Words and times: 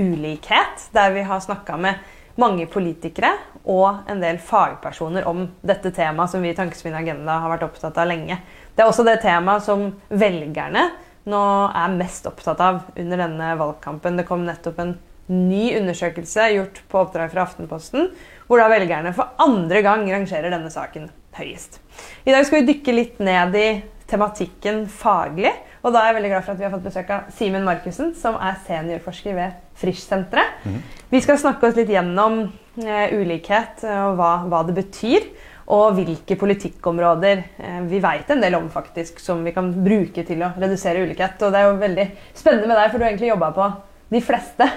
ulikhet, 0.00 0.88
der 0.96 1.12
vi 1.14 1.26
har 1.28 1.44
snakka 1.44 1.76
med 1.80 2.08
mange 2.40 2.64
politikere 2.70 3.34
og 3.68 4.08
en 4.08 4.22
del 4.22 4.38
fagpersoner 4.40 5.26
om 5.28 5.44
dette 5.66 5.92
temaet 5.92 6.32
som 6.32 6.42
vi 6.42 6.52
i 6.52 6.56
Tankesmien 6.56 6.96
Agenda 6.96 7.36
har 7.42 7.52
vært 7.52 7.66
opptatt 7.68 7.98
av 8.00 8.08
lenge. 8.08 8.38
Det 8.74 8.82
er 8.82 8.88
også 8.88 9.04
det 9.04 9.18
temaet 9.22 9.66
som 9.66 9.90
velgerne 10.08 10.88
nå 11.28 11.44
er 11.76 11.96
mest 11.98 12.26
opptatt 12.30 12.60
av 12.64 12.82
under 12.96 13.24
denne 13.26 13.52
valgkampen. 13.60 14.16
Det 14.16 14.26
kom 14.28 14.46
nettopp 14.46 14.80
en 14.80 14.96
ny 15.30 15.76
undersøkelse 15.78 16.48
gjort 16.56 16.80
på 16.90 17.04
oppdrag 17.04 17.30
fra 17.34 17.44
Aftenposten, 17.44 18.08
hvor 18.48 18.58
da 18.58 18.70
velgerne 18.72 19.12
for 19.14 19.36
andre 19.42 19.82
gang 19.86 20.08
rangerer 20.10 20.50
denne 20.50 20.72
saken 20.72 21.10
høyest. 21.36 21.78
I 22.24 22.32
dag 22.34 22.46
skal 22.46 22.62
vi 22.62 22.72
dykke 22.72 22.96
litt 22.96 23.20
ned 23.22 23.54
i 23.58 23.68
tematikken 24.10 24.84
faglig. 24.90 25.52
Og 25.80 25.94
da 25.94 26.02
er 26.02 26.10
jeg 26.10 26.16
veldig 26.18 26.30
glad 26.34 26.44
for 26.44 26.52
at 26.52 26.60
vi 26.60 26.66
har 26.66 26.72
fått 26.74 26.86
besøk 26.88 27.12
av 27.14 27.28
Simen 27.32 27.64
Markussen, 27.64 28.10
som 28.18 28.36
er 28.36 28.58
seniorforsker 28.66 29.36
ved 29.36 29.60
Frisch-senteret. 29.80 30.58
Mm. 30.66 30.80
Vi 31.14 31.22
skal 31.24 31.40
snakke 31.40 31.70
oss 31.70 31.78
litt 31.78 31.92
gjennom 31.92 32.42
eh, 32.82 33.14
ulikhet 33.16 33.86
og 33.88 34.18
hva, 34.20 34.34
hva, 34.50 34.60
det 34.68 34.76
betyr. 34.76 35.30
Og 35.70 35.94
hvilke 35.96 36.34
politikkområder 36.36 37.44
eh, 37.62 37.80
vi 37.88 38.02
veit 38.02 38.28
en 38.34 38.42
del 38.42 38.58
om 38.58 38.68
faktisk, 38.72 39.22
som 39.22 39.40
vi 39.46 39.54
kan 39.56 39.70
bruke 39.72 40.26
til 40.26 40.44
å 40.44 40.52
redusere 40.58 41.06
ulikhet. 41.06 41.40
Og 41.46 41.54
det 41.54 41.62
er 41.62 41.70
jo 41.70 41.80
veldig 41.80 42.06
spennende 42.34 42.68
med 42.68 42.76
deg, 42.76 42.90
for 42.90 42.98
du 42.98 43.06
har 43.06 43.14
egentlig 43.14 43.32
jobba 43.32 43.52
på 43.56 43.72
de 44.10 44.22
fleste. 44.26 44.68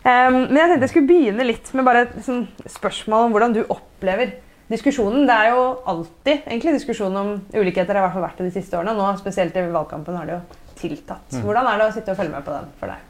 Um, 0.00 0.46
men 0.48 0.56
jeg 0.56 0.70
tenkte 0.70 0.86
jeg 0.86 0.92
skulle 0.94 1.10
begynne 1.10 1.44
litt 1.44 1.66
med 1.76 1.84
bare 1.84 2.06
et 2.06 2.14
sånn, 2.24 2.46
spørsmål 2.72 3.26
om 3.26 3.34
hvordan 3.34 3.56
du 3.58 3.58
opplever 3.66 4.38
diskusjonen. 4.70 5.26
Det 5.28 5.36
er 5.36 5.52
jo 5.52 5.62
alltid 5.92 6.46
egentlig 6.46 6.76
diskusjon 6.78 7.16
om 7.20 7.30
ulikheter. 7.52 7.94
har 7.94 8.04
i 8.04 8.06
hvert 8.06 8.16
fall 8.16 8.26
vært 8.28 8.40
det 8.40 8.48
de 8.50 8.56
siste 8.56 8.78
årene. 8.78 8.94
Nå, 8.96 9.08
spesielt 9.20 9.56
i 9.56 9.66
valgkampen, 9.66 10.16
har 10.16 10.28
det 10.28 10.36
jo 10.38 10.42
tiltatt. 10.80 11.26
Mm. 11.34 11.44
Hvordan 11.46 11.70
er 11.70 11.80
det 11.80 11.88
å 11.88 11.94
sitte 11.96 12.14
og 12.14 12.20
følge 12.20 12.34
med 12.36 12.46
på 12.46 12.54
den 12.54 12.70
for 12.80 12.92
deg? 12.92 13.06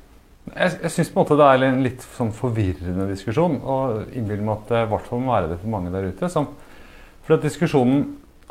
Jeg, 0.51 0.79
jeg 0.83 0.93
syns 0.95 1.13
det 1.13 1.47
er 1.47 1.65
en 1.69 1.85
litt 1.85 2.07
sånn 2.17 2.33
forvirrende 2.35 3.07
diskusjon. 3.11 3.61
Og 3.61 4.17
innbiller 4.17 4.47
meg 4.47 4.57
at 4.57 4.73
det 4.73 4.83
i 4.87 4.91
hvert 4.95 5.11
fall 5.11 5.23
må 5.23 5.35
være 5.37 5.53
det 5.53 5.61
for 5.63 5.75
mange 5.77 5.93
der 5.95 6.09
ute. 6.11 6.31
Som, 6.33 6.51
for 7.27 7.37
at 7.37 7.47
diskusjonen 7.47 8.07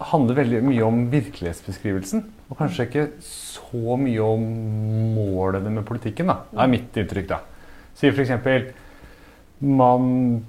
handler 0.09 0.37
veldig 0.37 0.61
mye 0.63 0.83
om 0.85 1.01
virkelighetsbeskrivelsen. 1.11 2.21
Og 2.49 2.59
kanskje 2.59 2.85
ikke 2.87 3.07
så 3.25 3.97
mye 3.99 4.23
om 4.23 4.45
målene 5.17 5.73
med 5.73 5.87
politikken. 5.87 6.29
da, 6.31 6.43
Det 6.51 6.61
er 6.63 6.71
mitt 6.71 7.01
inntrykk. 7.01 7.27
da. 7.33 7.41
Sier 7.99 8.13
f.eks. 8.15 8.71
man 9.59 10.45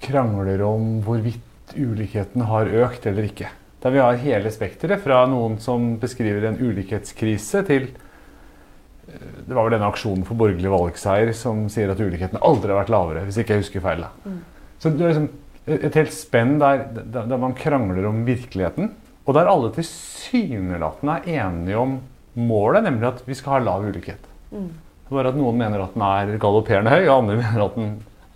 krangler 0.00 0.62
om 0.64 1.02
hvorvidt 1.04 1.53
ulikheten 1.76 2.46
har 2.48 2.70
økt 2.84 3.06
eller 3.06 3.28
ikke. 3.28 3.50
Der 3.84 3.92
vi 3.92 4.00
har 4.00 4.16
hele 4.22 4.50
spekteret, 4.52 5.02
fra 5.04 5.24
noen 5.28 5.58
som 5.60 5.94
beskriver 6.00 6.46
en 6.48 6.56
ulikhetskrise, 6.56 7.64
til 7.68 7.90
eh, 7.90 9.30
Det 9.44 9.52
var 9.52 9.66
vel 9.66 9.76
denne 9.76 9.90
aksjonen 9.92 10.24
for 10.24 10.40
borgerlig 10.40 10.72
valgseier 10.72 11.34
som 11.36 11.66
sier 11.68 11.92
at 11.92 12.00
ulikheten 12.00 12.40
aldri 12.40 12.72
har 12.72 12.80
vært 12.82 12.94
lavere. 12.94 13.24
hvis 13.28 13.42
ikke 13.42 13.58
jeg 13.58 13.66
husker 13.66 13.84
feil. 13.84 14.06
Mm. 14.24 14.40
Så 14.78 14.90
det 14.90 15.04
er 15.04 15.12
liksom 15.12 15.28
et 15.64 15.96
helt 15.96 16.12
spenn 16.12 16.58
der, 16.60 16.86
der, 16.92 17.36
man 17.40 17.54
krangler 17.56 18.08
om 18.08 18.24
virkeligheten, 18.26 18.90
og 19.24 19.36
der 19.36 19.48
alle 19.48 19.70
tilsynelatende 19.72 21.20
er 21.24 21.46
enige 21.46 21.78
om 21.80 21.98
målet, 22.34 22.84
nemlig 22.84 23.08
at 23.08 23.22
vi 23.24 23.36
skal 23.38 23.56
ha 23.56 23.62
lav 23.64 23.86
ulikhet. 23.86 24.26
Mm. 24.52 24.72
Bare 25.08 25.30
at 25.32 25.38
noen 25.38 25.56
mener 25.60 25.84
at 25.84 25.94
den 25.94 26.04
er 26.04 26.34
galopperende 26.40 26.92
høy, 26.92 27.06
og 27.06 27.16
andre 27.22 27.38
mener 27.42 27.64
at 27.64 27.78
den 27.78 27.94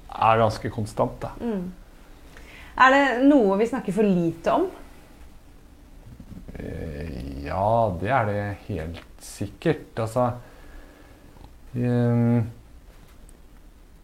er 0.08 0.40
ganske 0.40 0.72
konstant. 0.72 1.28
Mm. 1.40 1.68
Er 2.78 2.94
det 2.94 3.06
noe 3.26 3.56
vi 3.58 3.66
snakker 3.66 3.94
for 3.96 4.06
lite 4.06 4.52
om? 4.54 4.68
Eh, 6.58 7.46
ja, 7.46 7.96
det 7.98 8.12
er 8.14 8.28
det 8.28 8.44
helt 8.68 9.02
sikkert. 9.22 9.90
Altså 9.98 10.28
um, 11.74 12.46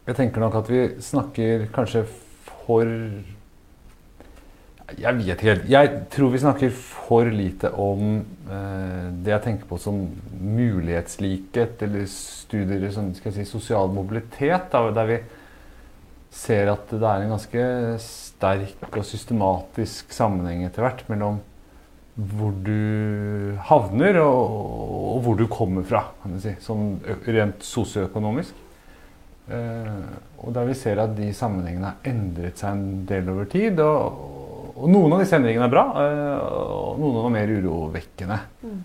Jeg 0.09 0.19
tenker 0.19 0.43
nok 0.43 0.59
at 0.59 0.73
vi 0.73 0.83
snakker 1.03 1.69
kanskje 1.75 2.03
for 2.65 2.91
Jeg 4.99 5.17
vet 5.21 5.31
ikke 5.31 5.53
helt. 5.53 5.71
Jeg 5.71 5.93
tror 6.11 6.35
vi 6.35 6.43
snakker 6.43 6.75
for 6.75 7.31
lite 7.31 7.71
om 7.79 8.19
uh, 8.51 9.07
det 9.23 9.37
jeg 9.37 9.45
tenker 9.47 9.71
på 9.71 9.79
som 9.79 10.03
mulighetslikhet, 10.35 11.79
eller 11.87 12.11
studier 12.11 12.83
i 12.83 12.91
jeg 12.91 13.39
si, 13.39 13.47
sosial 13.49 13.89
mobilitet, 13.95 14.75
der 14.75 15.09
vi 15.09 15.23
ser 16.35 16.71
at 16.73 16.91
det 16.91 17.07
er 17.09 17.25
en 17.25 17.35
ganske 17.37 17.65
sterk 18.03 18.89
og 18.91 19.05
systematisk 19.07 20.13
sammenheng 20.15 20.65
etter 20.67 20.85
hvert 20.85 21.05
mellom 21.11 21.41
hvor 22.15 22.53
du 22.63 23.57
havner 23.67 24.21
og, 24.23 24.43
og, 24.47 25.17
hvor 25.25 25.39
du 25.39 25.49
kommer 25.51 25.87
fra, 25.87 26.05
kan 26.23 26.37
du 26.37 26.43
si, 26.43 26.53
sånn 26.63 27.01
rent 27.27 27.65
sosioøkonomisk. 27.67 28.61
Eh, 29.51 30.13
og 30.41 30.55
der 30.55 30.69
vi 30.69 30.77
ser 30.79 31.03
at 31.03 31.17
de 31.17 31.33
sammenhengene 31.37 31.91
har 31.91 32.07
endret 32.09 32.61
seg 32.63 32.77
en 32.77 33.03
del 33.09 33.33
over 33.33 33.49
tid. 33.51 33.83
Og, 33.83 34.21
og 34.75 34.93
noen 34.95 35.17
av 35.17 35.25
disse 35.25 35.35
endringene 35.41 35.67
er 35.67 35.75
bra, 35.75 35.85
eh, 36.05 36.45
og 36.79 37.03
noen 37.03 37.19
av 37.19 37.27
dem 37.27 37.33
er 37.33 37.37
mer 37.41 37.55
urovekkende. 37.59 38.39
Mm. 38.63 38.79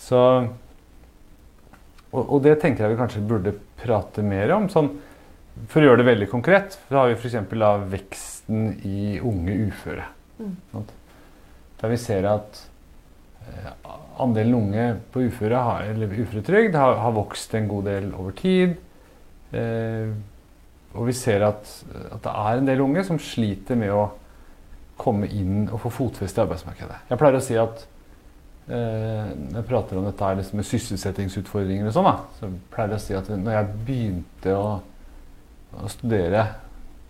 Så 0.00 0.20
og, 2.10 2.24
og, 2.24 2.38
det 2.44 2.56
tenker 2.60 2.84
jeg 2.84 2.96
vi 2.96 3.00
kanskje 3.00 3.26
burde 3.26 3.54
prate 3.80 4.24
mer 4.26 4.50
om. 4.56 4.68
sånn 4.68 4.90
for 5.70 5.82
å 5.82 5.90
gjøre 5.90 6.00
det 6.02 6.08
veldig 6.08 6.28
konkret, 6.30 6.78
så 6.88 7.02
har 7.02 7.10
vi 7.10 7.18
f.eks. 7.18 7.36
veksten 7.92 8.66
i 8.86 9.18
unge 9.18 9.56
uføre. 9.68 10.06
Mm. 10.40 10.84
Der 11.80 11.92
vi 11.92 11.98
ser 12.00 12.28
at 12.30 12.62
eh, 13.44 13.70
andelen 14.20 14.56
unge 14.56 14.86
på 15.12 15.24
uføre, 15.28 15.60
eller 15.90 16.16
uføretrygd 16.16 16.78
har, 16.78 16.96
har, 17.02 17.14
vokst 17.16 17.54
en 17.58 17.68
god 17.68 17.88
del 17.90 18.10
over 18.14 18.36
tid. 18.36 18.76
Eh, 19.52 20.10
og 20.94 21.06
vi 21.06 21.14
ser 21.14 21.44
at, 21.46 21.70
at, 22.10 22.18
det 22.24 22.32
er 22.32 22.58
en 22.58 22.66
del 22.66 22.82
unge 22.82 23.04
som 23.06 23.20
sliter 23.22 23.78
med 23.78 23.94
å 23.94 24.08
komme 25.00 25.28
inn 25.32 25.68
og 25.70 25.80
få 25.84 25.92
fotfeste 26.02 26.40
i 26.40 26.44
arbeidsmarkedet. 26.44 26.98
Jeg 27.08 27.20
pleier 27.20 27.38
å 27.38 27.44
si 27.44 27.56
at 27.60 27.84
eh, 28.68 29.30
når 29.30 29.60
jeg 29.60 29.68
prater 29.70 30.00
om 30.00 30.08
dette 30.08 30.32
liksom 30.40 30.60
med 30.60 30.68
sysselsettingsutfordringer 30.68 31.88
og 31.88 31.96
sånn, 31.96 32.10
så 32.40 32.50
pleier 32.74 32.96
jeg 32.96 33.00
å 33.00 33.04
si 33.06 33.18
at 33.20 33.30
når 33.32 33.56
jeg 33.56 33.84
begynte 33.86 34.56
å 34.56 34.66
å 35.78 35.88
studere 35.90 36.44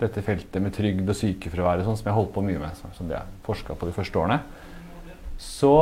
dette 0.01 0.23
feltet 0.25 0.63
med 0.63 0.73
trygd 0.75 1.09
og 1.09 1.17
sykefravær, 1.17 1.83
sånn, 1.85 1.99
som 1.99 2.09
jeg 2.09 2.17
holdt 2.17 2.33
på 2.35 2.45
mye 2.45 2.61
med, 2.61 2.79
som 2.97 3.11
jeg 3.11 3.41
forska 3.47 3.77
på 3.77 3.89
de 3.89 3.95
første 3.97 4.21
årene, 4.21 4.41
så 5.41 5.75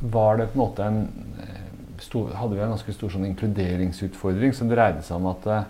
var 0.00 0.40
det 0.40 0.50
på 0.50 0.58
en 0.58 0.62
måte 0.62 0.84
en 0.84 1.00
eh, 1.40 1.62
stor, 2.04 2.34
hadde 2.36 2.56
vi 2.56 2.64
en 2.64 2.74
ganske 2.74 2.94
stor 2.96 3.12
sånn 3.12 3.28
inkluderingsutfordring 3.30 4.52
som 4.56 4.68
dreide 4.68 5.04
seg 5.04 5.16
om 5.16 5.28
at, 5.30 5.48
eh, 5.52 5.68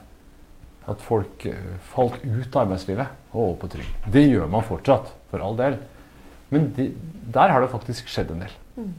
at 0.90 1.04
folk 1.06 1.46
eh, 1.46 1.76
falt 1.92 2.18
ut 2.24 2.48
av 2.50 2.64
arbeidslivet 2.64 3.32
og 3.32 3.42
over 3.44 3.60
på 3.62 3.72
trygd. 3.76 4.08
Det 4.14 4.24
gjør 4.26 4.50
man 4.50 4.66
fortsatt, 4.66 5.12
for 5.30 5.42
all 5.42 5.58
del. 5.58 5.78
Men 6.50 6.70
de, 6.74 6.88
der 7.34 7.54
har 7.54 7.62
det 7.62 7.70
faktisk 7.72 8.10
skjedd 8.10 8.32
en 8.34 8.42
del. 8.46 8.56
Mm. 8.76 8.94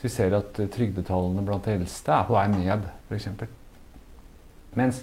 Så 0.00 0.06
vi 0.06 0.12
ser 0.12 0.36
at 0.36 0.60
trygdetallene 0.76 1.44
blant 1.44 1.66
de 1.68 1.76
eldste 1.76 2.12
er 2.16 2.28
på 2.28 2.36
vei 2.36 2.46
ned, 2.52 2.86
f.eks. 3.08 3.28
Mens 4.76 5.02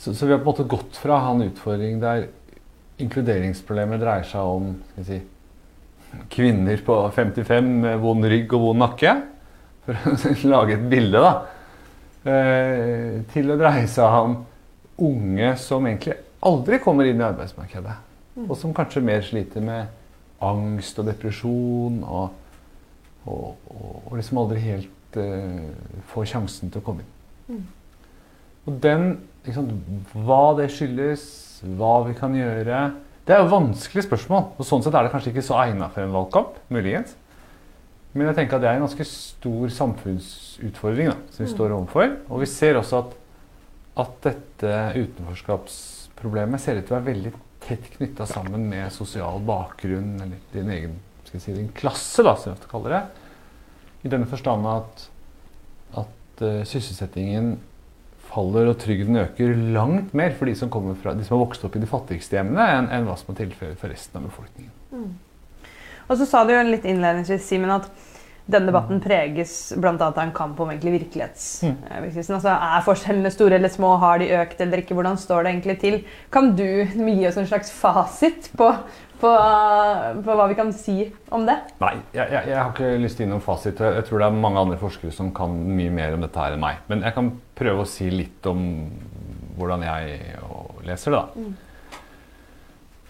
så, 0.00 0.14
så, 0.14 0.26
vi 0.26 0.32
har 0.32 0.40
på 0.40 0.48
en 0.48 0.52
måte 0.54 0.64
gått 0.64 0.96
fra 0.96 1.18
han 1.26 1.42
utfordring 1.44 2.00
der 2.00 2.30
inkluderingsproblemet 3.00 4.00
dreier 4.00 4.24
seg 4.28 4.48
om 4.48 4.70
si, 5.04 5.20
kvinner 6.32 6.80
på 6.84 6.96
55 7.14 7.68
med 7.84 8.00
vond 8.00 8.24
rygg 8.32 8.52
og 8.56 8.64
vond 8.70 8.80
nakke, 8.80 9.14
for 9.84 10.12
å 10.12 10.34
lage 10.54 10.76
et 10.78 10.86
bilde, 10.90 11.20
da, 11.20 11.32
eh, 12.32 13.20
til 13.32 13.52
å 13.52 13.58
dreie 13.60 13.86
seg 13.92 14.18
om 14.24 14.38
unge 15.00 15.54
som 15.60 15.86
egentlig 15.88 16.16
aldri 16.44 16.80
kommer 16.80 17.08
inn 17.08 17.20
i 17.20 17.26
arbeidsmarkedet. 17.28 17.96
Mm. 18.36 18.46
Og 18.46 18.56
som 18.56 18.74
kanskje 18.76 19.04
mer 19.04 19.24
sliter 19.24 19.64
med 19.64 19.96
angst 20.44 20.98
og 21.00 21.08
depresjon 21.08 22.00
og, 22.06 22.30
og, 23.26 23.48
og, 23.68 23.96
og 24.06 24.14
liksom 24.16 24.40
aldri 24.40 24.62
helt 24.64 25.18
uh, 25.20 25.66
får 26.12 26.30
sjansen 26.32 26.72
til 26.72 26.80
å 26.80 26.86
komme 26.86 27.04
inn. 27.04 27.58
Mm. 27.58 27.66
Og 28.64 28.78
den 28.84 29.10
hva 29.46 30.42
det 30.58 30.68
skyldes, 30.72 31.22
hva 31.78 32.00
vi 32.06 32.14
kan 32.16 32.34
gjøre 32.36 32.90
Det 33.26 33.34
er 33.34 33.42
jo 33.42 33.52
vanskelige 33.52 34.08
spørsmål. 34.08 34.44
og 34.58 34.66
Sånn 34.66 34.82
sett 34.82 34.94
er 34.94 35.06
det 35.06 35.12
kanskje 35.12 35.32
ikke 35.32 35.44
så 35.46 35.58
egnet 35.62 35.92
for 35.94 36.02
en 36.02 36.12
valgkamp. 36.12 36.56
muligens. 36.68 37.14
Men 38.12 38.26
jeg 38.26 38.40
tenker 38.40 38.56
at 38.56 38.62
det 38.62 38.68
er 38.68 38.78
en 38.80 38.86
ganske 38.86 39.06
stor 39.06 39.68
samfunnsutfordring 39.70 41.12
da, 41.12 41.16
som 41.30 41.44
vi 41.44 41.50
mm. 41.50 41.54
står 41.54 41.74
overfor. 41.76 42.16
Og 42.28 42.42
vi 42.42 42.48
ser 42.50 42.80
også 42.80 43.04
at, 43.04 43.14
at 44.02 44.16
dette 44.26 44.72
utenforskapsproblemet 44.98 46.60
ser 46.60 46.80
ut 46.80 46.88
til 46.88 46.96
å 46.96 46.98
være 46.98 47.10
veldig 47.12 47.32
tett 47.62 47.86
knytta 47.94 48.26
sammen 48.26 48.66
med 48.72 48.90
sosial 48.92 49.38
bakgrunn, 49.46 50.16
eller 50.24 50.42
din 50.52 50.72
egen 50.74 50.98
skal 51.22 51.38
jeg 51.38 51.44
si, 51.44 51.54
din 51.54 51.72
klasse, 51.76 52.24
da, 52.26 52.34
som 52.34 52.56
jeg 52.56 52.70
kaller 52.70 52.96
det. 52.96 53.02
I 54.02 54.10
denne 54.10 54.26
forstand 54.26 54.66
at, 54.66 55.04
at 56.02 56.42
uh, 56.42 56.62
sysselsettingen 56.66 57.52
faller 58.30 58.70
og 58.70 58.78
trygden 58.80 59.18
øker 59.24 59.56
langt 59.74 60.14
mer 60.16 60.36
for 60.38 60.50
de 60.50 60.54
som, 60.58 60.70
fra, 60.70 61.14
de 61.16 61.26
som 61.26 61.36
har 61.36 61.44
vokst 61.44 61.64
opp 61.66 61.76
i 61.76 61.82
de 61.82 61.90
fattigste 61.90 62.38
hjemmene, 62.38 62.68
enn, 62.76 62.92
enn 62.94 63.08
hva 63.08 63.16
som 63.18 63.34
er 63.34 63.42
tilfellet 63.42 63.80
for 63.80 63.92
resten 63.92 64.20
av 64.20 64.28
befolkningen. 64.28 64.72
Mm. 64.94 65.10
Og 66.10 66.18
så 66.18 66.26
sa 66.26 66.44
du 66.44 66.54
jo 66.54 66.62
litt 66.66 66.86
innledningsvis, 66.88 67.44
Simen, 67.46 67.72
at 67.74 67.90
denne 68.50 68.70
debatten 68.70 68.98
preges 69.02 69.52
bl.a. 69.78 69.92
av 69.94 70.18
en 70.18 70.32
kamp 70.34 70.58
om 70.60 70.72
egentlig 70.72 70.96
Mm. 71.62 71.76
Altså, 72.18 72.54
er 72.54 72.86
forskjellene 72.86 73.30
store 73.30 73.60
eller 73.60 73.70
små? 73.70 73.92
Har 74.02 74.18
de 74.18 74.30
økt 74.40 74.62
eller 74.64 74.82
ikke? 74.82 74.96
Hvordan 74.98 75.18
står 75.20 75.44
det 75.44 75.52
egentlig 75.52 75.76
til? 75.82 76.00
Kan 76.34 76.54
du 76.58 76.66
gi 76.66 77.28
oss 77.28 77.38
en 77.38 77.46
slags 77.50 77.70
fasit 77.74 78.50
på, 78.58 78.72
på, 79.20 79.30
på 80.24 80.36
hva 80.38 80.48
vi 80.50 80.56
kan 80.58 80.72
si 80.76 80.96
om 81.32 81.46
det? 81.48 81.56
Nei, 81.82 81.94
jeg, 82.16 82.26
jeg, 82.26 82.50
jeg 82.50 82.58
har 82.58 82.72
ikke 82.72 82.90
lyst 83.02 83.18
til 83.18 83.24
å 83.24 83.28
gi 83.28 83.32
noen 83.34 83.44
fasit. 83.44 83.82
Jeg 83.98 84.06
tror 84.08 84.22
det 84.22 84.28
er 84.28 84.42
mange 84.46 84.64
andre 84.66 84.80
forskere 84.80 85.14
som 85.14 85.32
kan 85.36 85.54
mye 85.76 85.92
mer 85.94 86.16
om 86.16 86.24
dette 86.24 86.42
her 86.42 86.56
enn 86.56 86.64
meg. 86.64 86.82
Men 86.90 87.04
jeg 87.06 87.16
kan 87.16 87.32
prøve 87.58 87.84
å 87.84 87.88
si 87.88 88.08
litt 88.12 88.48
om 88.50 88.62
hvordan 89.60 89.84
jeg 89.84 90.20
leser 90.88 91.14
det. 91.14 91.20
da. 91.20 91.48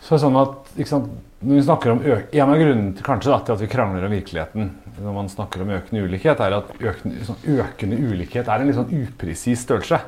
Så 0.00 0.16
sånn 0.20 0.38
at, 0.40 0.70
sant, 0.88 1.10
når 1.40 1.58
vi 1.58 1.64
snakker 1.64 1.92
om 1.92 2.00
En 2.04 2.50
av 2.52 2.56
grunnene 2.56 2.94
til, 2.96 3.04
kanskje 3.04 3.32
da, 3.32 3.40
til 3.44 3.56
at 3.56 3.62
vi 3.62 3.68
krangler 3.72 4.06
om 4.06 4.14
virkeligheten 4.14 4.70
når 5.00 5.14
man 5.16 5.30
snakker 5.32 5.62
om 5.64 5.70
økende 5.72 6.02
ulikhet, 6.04 6.40
er 6.44 6.56
at 6.58 6.72
økende, 6.76 7.24
sånn, 7.24 7.38
økende 7.56 7.96
ulikhet 7.96 8.48
er 8.48 8.60
en 8.60 8.68
litt 8.68 8.76
sånn 8.76 8.90
upresis 8.92 9.62
størrelse. 9.64 10.00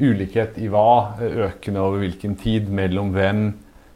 Ulikhet 0.00 0.58
i 0.62 0.68
hva, 0.70 1.16
økende 1.18 1.82
over 1.82 2.04
hvilken 2.04 2.36
tid, 2.38 2.70
mellom 2.72 3.10
hvem. 3.16 3.42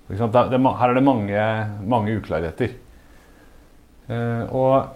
Her 0.08 0.88
er 0.90 0.94
det 0.94 1.04
mange, 1.04 1.44
mange 1.88 2.16
uklarheter. 2.18 2.74
Eh, 4.08 4.52
og 4.52 4.90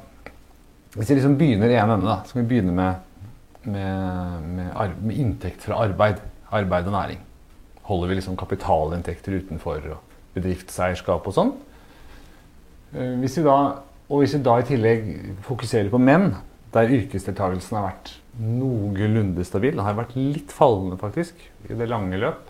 hvis 0.97 1.09
vi 1.09 1.17
liksom 1.17 1.39
begynner 1.41 1.73
i 1.73 1.79
en 1.81 1.95
ende, 1.95 2.05
da, 2.09 2.19
så 2.27 2.37
kan 2.37 2.45
vi 2.45 2.51
begynne 2.51 2.75
med, 2.77 2.95
med, 3.65 4.45
med, 4.59 4.99
med 5.01 5.17
inntekt 5.17 5.65
fra 5.65 5.81
arbeid. 5.87 6.21
Arbeid 6.53 6.91
og 6.91 6.93
næring. 6.97 7.23
Holder 7.89 8.09
vi 8.11 8.19
liksom 8.19 8.37
kapitalinntekter 8.37 9.39
utenfor 9.41 9.81
og 9.95 10.15
bedriftseierskap 10.37 11.27
og 11.29 11.37
sånn. 11.37 11.55
Eh, 12.93 13.17
Hvis 13.23 13.39
vi 13.41 13.47
da, 13.49 13.57
og 14.09 14.23
hvis 14.23 14.37
vi 14.37 14.45
da 14.45 14.59
i 14.61 14.69
tillegg 14.69 15.09
fokuserer 15.49 15.89
på 15.93 16.01
menn, 16.01 16.35
der 16.75 16.93
yrkesdeltakelsen 16.93 17.79
har 17.79 17.89
vært 17.91 18.13
noenlunde 18.39 19.45
stabil, 19.45 19.73
den 19.73 19.87
har 19.87 19.97
vært 19.97 20.13
litt 20.21 20.53
fallende 20.53 20.99
faktisk 21.01 21.41
i 21.65 21.77
det 21.77 21.89
lange 21.89 22.21
løp, 22.21 22.45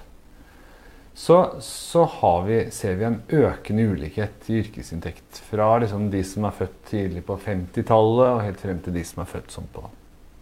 så, 1.18 1.54
så 1.60 2.04
har 2.04 2.44
vi, 2.46 2.56
ser 2.70 2.94
vi 2.94 3.06
en 3.08 3.16
økende 3.34 3.88
ulikhet 3.90 4.44
i 4.52 4.60
yrkesinntekt. 4.60 5.40
Fra 5.48 5.66
liksom 5.82 6.04
de 6.12 6.20
som 6.22 6.44
er 6.46 6.54
født 6.54 6.76
tidlig 6.92 7.24
på 7.26 7.34
50-tallet 7.42 8.28
og 8.36 8.42
helt 8.44 8.62
frem 8.62 8.78
til 8.84 8.94
de 8.94 9.02
som 9.08 9.24
er 9.24 9.30
født 9.32 9.50
sånn 9.50 9.66
på 9.74 9.82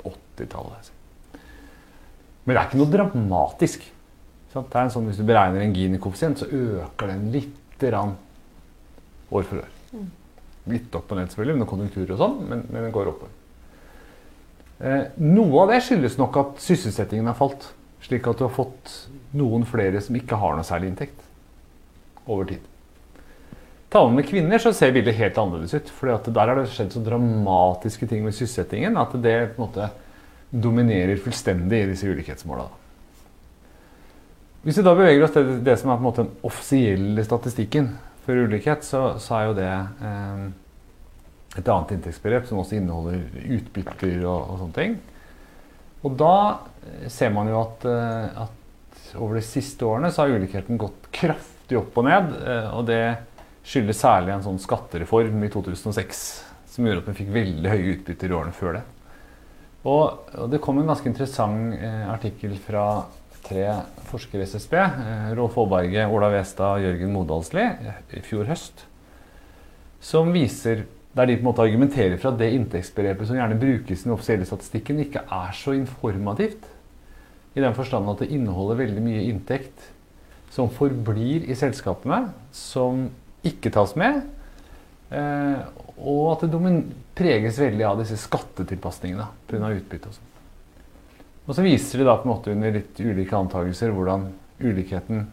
80-tallet. 0.02 0.90
Men 2.44 2.52
det 2.52 2.60
er 2.60 2.68
ikke 2.68 2.82
noe 2.82 2.92
dramatisk. 2.92 3.88
Sant? 4.52 4.68
Det 4.68 4.82
en 4.82 4.92
sånn, 4.92 5.08
hvis 5.08 5.22
du 5.22 5.24
beregner 5.32 5.64
en 5.64 5.72
Gini-koeffisient, 5.78 6.44
så 6.44 6.50
øker 6.52 7.08
den 7.14 7.24
lite 7.32 7.80
grann 7.80 8.12
år 9.32 9.48
for 9.48 9.64
år. 9.64 10.04
Litt 10.76 11.00
opp 11.00 11.08
og 11.08 11.22
ned 11.22 11.32
selvfølgelig, 11.32 11.62
med 11.62 11.70
konjunkturer 11.72 12.14
og 12.18 12.20
sånn, 12.20 12.38
men, 12.52 12.66
men 12.68 12.84
den 12.84 12.92
går 12.92 13.14
oppover. 13.14 13.32
Eh, 14.84 15.08
noe 15.24 15.64
av 15.64 15.72
det 15.72 15.80
skyldes 15.88 16.20
nok 16.20 16.36
at 16.42 16.64
sysselsettingen 16.68 17.32
har 17.32 17.40
falt. 17.40 17.70
Slik 18.04 18.28
at 18.28 18.36
du 18.36 18.44
har 18.44 18.52
fått 18.52 18.92
noen 19.36 19.66
flere 19.68 20.00
som 20.04 20.16
ikke 20.18 20.38
har 20.40 20.56
noe 20.56 20.66
særlig 20.66 20.92
inntekt 20.92 21.22
over 22.26 22.48
tid. 22.48 22.64
Taler 23.92 24.16
med 24.16 24.26
kvinner, 24.26 24.58
så 24.58 24.72
ser 24.74 24.94
bildet 24.94 25.14
helt 25.16 25.38
annerledes 25.38 25.76
ut. 25.76 25.92
For 25.94 26.10
der 26.10 26.50
har 26.50 26.58
det 26.58 26.66
skjedd 26.72 26.96
så 26.96 27.04
dramatiske 27.06 28.08
ting 28.10 28.24
med 28.26 28.34
sysselsettingen 28.34 28.98
at 28.98 29.14
det 29.22 29.36
på 29.54 29.62
en 29.62 29.68
måte 29.68 29.90
dominerer 30.50 31.20
fullstendig 31.22 31.84
i 31.84 31.88
disse 31.92 32.10
ulikhetsmåla. 32.10 32.66
Hvis 34.66 34.80
vi 34.80 34.82
da 34.82 34.96
beveger 34.98 35.22
oss 35.22 35.34
til 35.36 35.50
det 35.62 35.76
som 35.78 35.92
er 35.92 35.98
på 35.98 36.02
en 36.02 36.08
måte 36.08 36.24
den 36.24 36.46
offisielle 36.46 37.22
statistikken 37.22 37.92
for 38.26 38.34
ulikhet, 38.34 38.82
så, 38.82 39.12
så 39.22 39.36
er 39.38 39.44
jo 39.46 39.58
det 39.60 39.70
eh, 39.70 40.46
et 41.60 41.68
annet 41.70 41.92
inntektsbegrep 41.94 42.48
som 42.48 42.58
også 42.58 42.80
inneholder 42.80 43.22
utbytter 43.60 44.24
og, 44.24 44.40
og 44.40 44.58
sånne 44.64 44.76
ting. 44.80 44.96
Og 46.02 46.16
da 46.18 46.34
eh, 46.82 47.06
ser 47.12 47.30
man 47.34 47.50
jo 47.52 47.60
at, 47.62 47.86
eh, 47.86 48.42
at 48.42 48.65
over 49.14 49.38
de 49.38 49.44
siste 49.46 49.86
årene 49.86 50.10
så 50.12 50.24
har 50.24 50.34
ulikheten 50.36 50.80
gått 50.80 51.08
kraftig 51.14 51.78
opp 51.78 51.96
og 51.98 52.08
ned. 52.08 52.34
eh, 52.42 52.68
Og 52.74 52.86
det 52.88 53.02
skyldes 53.66 54.02
særlig 54.02 54.34
en 54.34 54.44
sånn 54.44 54.60
skattereform 54.62 55.42
i 55.44 55.50
2006 55.52 56.26
som 56.70 56.86
gjorde 56.86 57.04
at 57.04 57.10
vi 57.10 57.20
fikk 57.22 57.32
veldig 57.34 57.72
høye 57.72 57.92
utbytter 57.94 58.30
i 58.30 58.36
årene 58.36 58.56
før 58.56 58.78
det. 58.78 58.82
Og, 59.86 60.50
det 60.50 60.60
kom 60.64 60.80
en 60.80 60.90
ganske 60.90 61.08
interessant 61.08 61.76
eh, 61.78 62.04
artikkel 62.10 62.56
fra 62.58 63.06
tre 63.46 63.68
forskere 64.10 64.42
i 64.42 64.50
SSB, 64.50 64.74
eh, 64.74 65.30
Rolf 65.38 65.56
Aaberge, 65.62 66.08
Ola 66.10 66.32
Westad 66.34 66.80
og 66.80 66.84
Jørgen 66.84 67.14
Modalsli, 67.14 67.64
i 68.10 68.22
fjor 68.26 68.50
høst, 68.50 68.82
som 70.02 70.32
viser 70.34 70.84
der 71.16 71.30
de 71.30 71.38
på 71.38 71.46
en 71.46 71.48
måte 71.48 71.64
argumenterer 71.64 72.18
for 72.20 72.34
at 72.34 72.40
det 72.42 72.50
inntektsbegrepet 72.52 73.30
som 73.30 73.38
gjerne 73.38 73.56
brukes 73.60 74.02
i 74.02 74.08
den 74.08 74.12
offisielle 74.12 74.48
statistikken, 74.48 74.98
ikke 75.00 75.22
er 75.32 75.54
så 75.56 75.72
informativt. 75.78 76.66
I 77.56 77.64
den 77.64 77.76
forstand 77.76 78.08
at 78.12 78.20
det 78.22 78.32
inneholder 78.36 78.82
veldig 78.82 79.02
mye 79.04 79.24
inntekt 79.30 79.90
som 80.52 80.68
forblir 80.72 81.48
i 81.48 81.56
selskapene, 81.56 82.30
som 82.54 83.08
ikke 83.46 83.72
tas 83.72 83.94
med, 83.98 84.22
eh, 85.10 85.64
og 85.96 86.34
at 86.34 86.46
det 86.46 86.72
preges 87.16 87.58
veldig 87.60 87.84
av 87.88 88.00
disse 88.02 88.18
skattetilpasningene 88.20 89.28
pga. 89.48 89.72
utbytte. 89.72 90.08
og 90.08 90.14
sånn. 90.14 90.32
Og 91.46 91.54
så 91.54 91.62
viser 91.62 91.98
de 91.98 92.06
da 92.08 92.16
på 92.18 92.26
en 92.26 92.34
måte 92.34 92.52
under 92.52 92.72
litt 92.74 92.98
ulike 93.00 93.36
antakelser 93.38 93.92
hvordan 93.94 94.30
ulikheten 94.60 95.26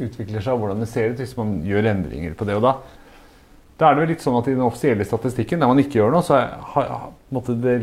utvikler 0.00 0.42
seg, 0.42 0.54
og 0.54 0.64
hvordan 0.64 0.82
det 0.82 0.88
ser 0.90 1.12
ut 1.12 1.20
hvis 1.20 1.36
man 1.38 1.60
gjør 1.66 1.90
endringer 1.92 2.34
på 2.34 2.48
det. 2.48 2.56
Og 2.58 2.64
da, 2.64 2.74
da 3.80 3.88
er 3.88 3.96
det 3.96 4.02
vel 4.02 4.10
litt 4.12 4.24
sånn 4.24 4.36
at 4.36 4.48
i 4.50 4.52
den 4.52 4.66
offisielle 4.66 5.04
statistikken, 5.08 5.62
der 5.62 5.70
man 5.70 5.78
ikke 5.80 6.02
gjør 6.02 6.10
noe, 6.12 6.24
så 6.24 6.36
er, 6.36 7.06
det 7.64 7.76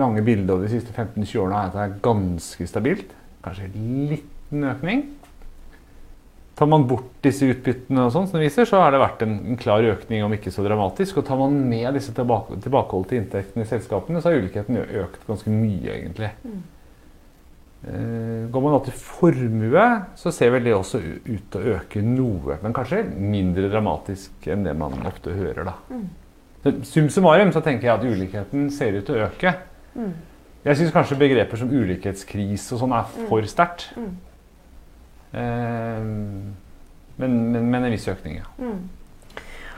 lange 0.00 0.22
bildet 0.24 0.52
over 0.54 0.64
de 0.64 0.72
siste 0.72 0.94
15-20 0.94 1.42
årene 1.42 1.58
er 1.58 1.66
at 1.68 1.74
det 1.76 1.82
er 1.84 1.98
ganske 2.06 2.68
stabilt. 2.70 3.10
Kanskje 3.44 3.66
en 3.68 4.06
liten 4.08 4.64
økning. 4.70 5.02
Tar 6.56 6.68
man 6.72 6.86
bort 6.88 7.10
disse 7.24 7.50
utbyttene, 7.52 8.06
og 8.06 8.14
sånn, 8.14 8.30
som 8.30 8.40
det 8.40 8.46
viser, 8.46 8.68
så 8.68 8.80
har 8.80 8.94
det 8.94 9.02
vært 9.02 9.24
en, 9.26 9.34
en 9.52 9.60
klar 9.60 9.84
økning, 9.92 10.24
om 10.24 10.32
ikke 10.36 10.52
så 10.54 10.64
dramatisk. 10.64 11.20
Og 11.20 11.28
tar 11.28 11.40
man 11.40 11.58
med 11.68 11.98
disse 11.98 12.14
tilbake, 12.16 12.56
tilbakeholdte 12.64 13.18
inntektene 13.18 13.66
i 13.66 13.68
selskapene, 13.68 14.22
så 14.22 14.30
har 14.30 14.40
ulikheten 14.40 14.80
økt 15.04 15.28
ganske 15.28 15.52
mye, 15.52 15.98
egentlig. 15.98 16.32
Eh, 16.48 16.60
Går 17.82 18.62
man 18.62 18.76
opp 18.76 18.84
til 18.86 18.94
formue, 18.94 19.84
så 20.14 20.30
ser 20.30 20.52
vel 20.54 20.68
det 20.68 20.74
også 20.76 21.00
ut 21.02 21.48
til 21.50 21.56
å 21.58 21.76
øke 21.80 22.02
noe. 22.06 22.58
Men 22.62 22.74
kanskje 22.76 23.00
mindre 23.10 23.66
dramatisk 23.72 24.46
enn 24.46 24.62
det 24.62 24.76
man 24.78 25.00
ofte 25.08 25.34
hører, 25.34 25.66
da. 25.66 25.74
Mm. 25.90 26.84
Sum 26.86 27.08
summarum 27.10 27.50
så 27.50 27.60
tenker 27.64 27.88
jeg 27.88 27.96
at 27.96 28.06
ulikheten 28.06 28.68
ser 28.70 28.94
ut 28.94 29.08
til 29.08 29.18
å 29.18 29.26
øke. 29.26 29.56
Jeg 30.62 30.78
syns 30.78 30.94
kanskje 30.94 31.18
begreper 31.18 31.58
som 31.58 31.72
ulikhetskrise 31.74 32.76
og 32.76 32.84
sånn 32.84 32.94
er 32.94 33.08
for 33.26 33.50
sterkt. 33.50 33.88
Eh, 35.34 36.02
men, 37.18 37.38
men, 37.50 37.66
men 37.66 37.82
en 37.82 37.90
viss 37.90 38.06
økning, 38.08 38.38
ja. 38.38 38.70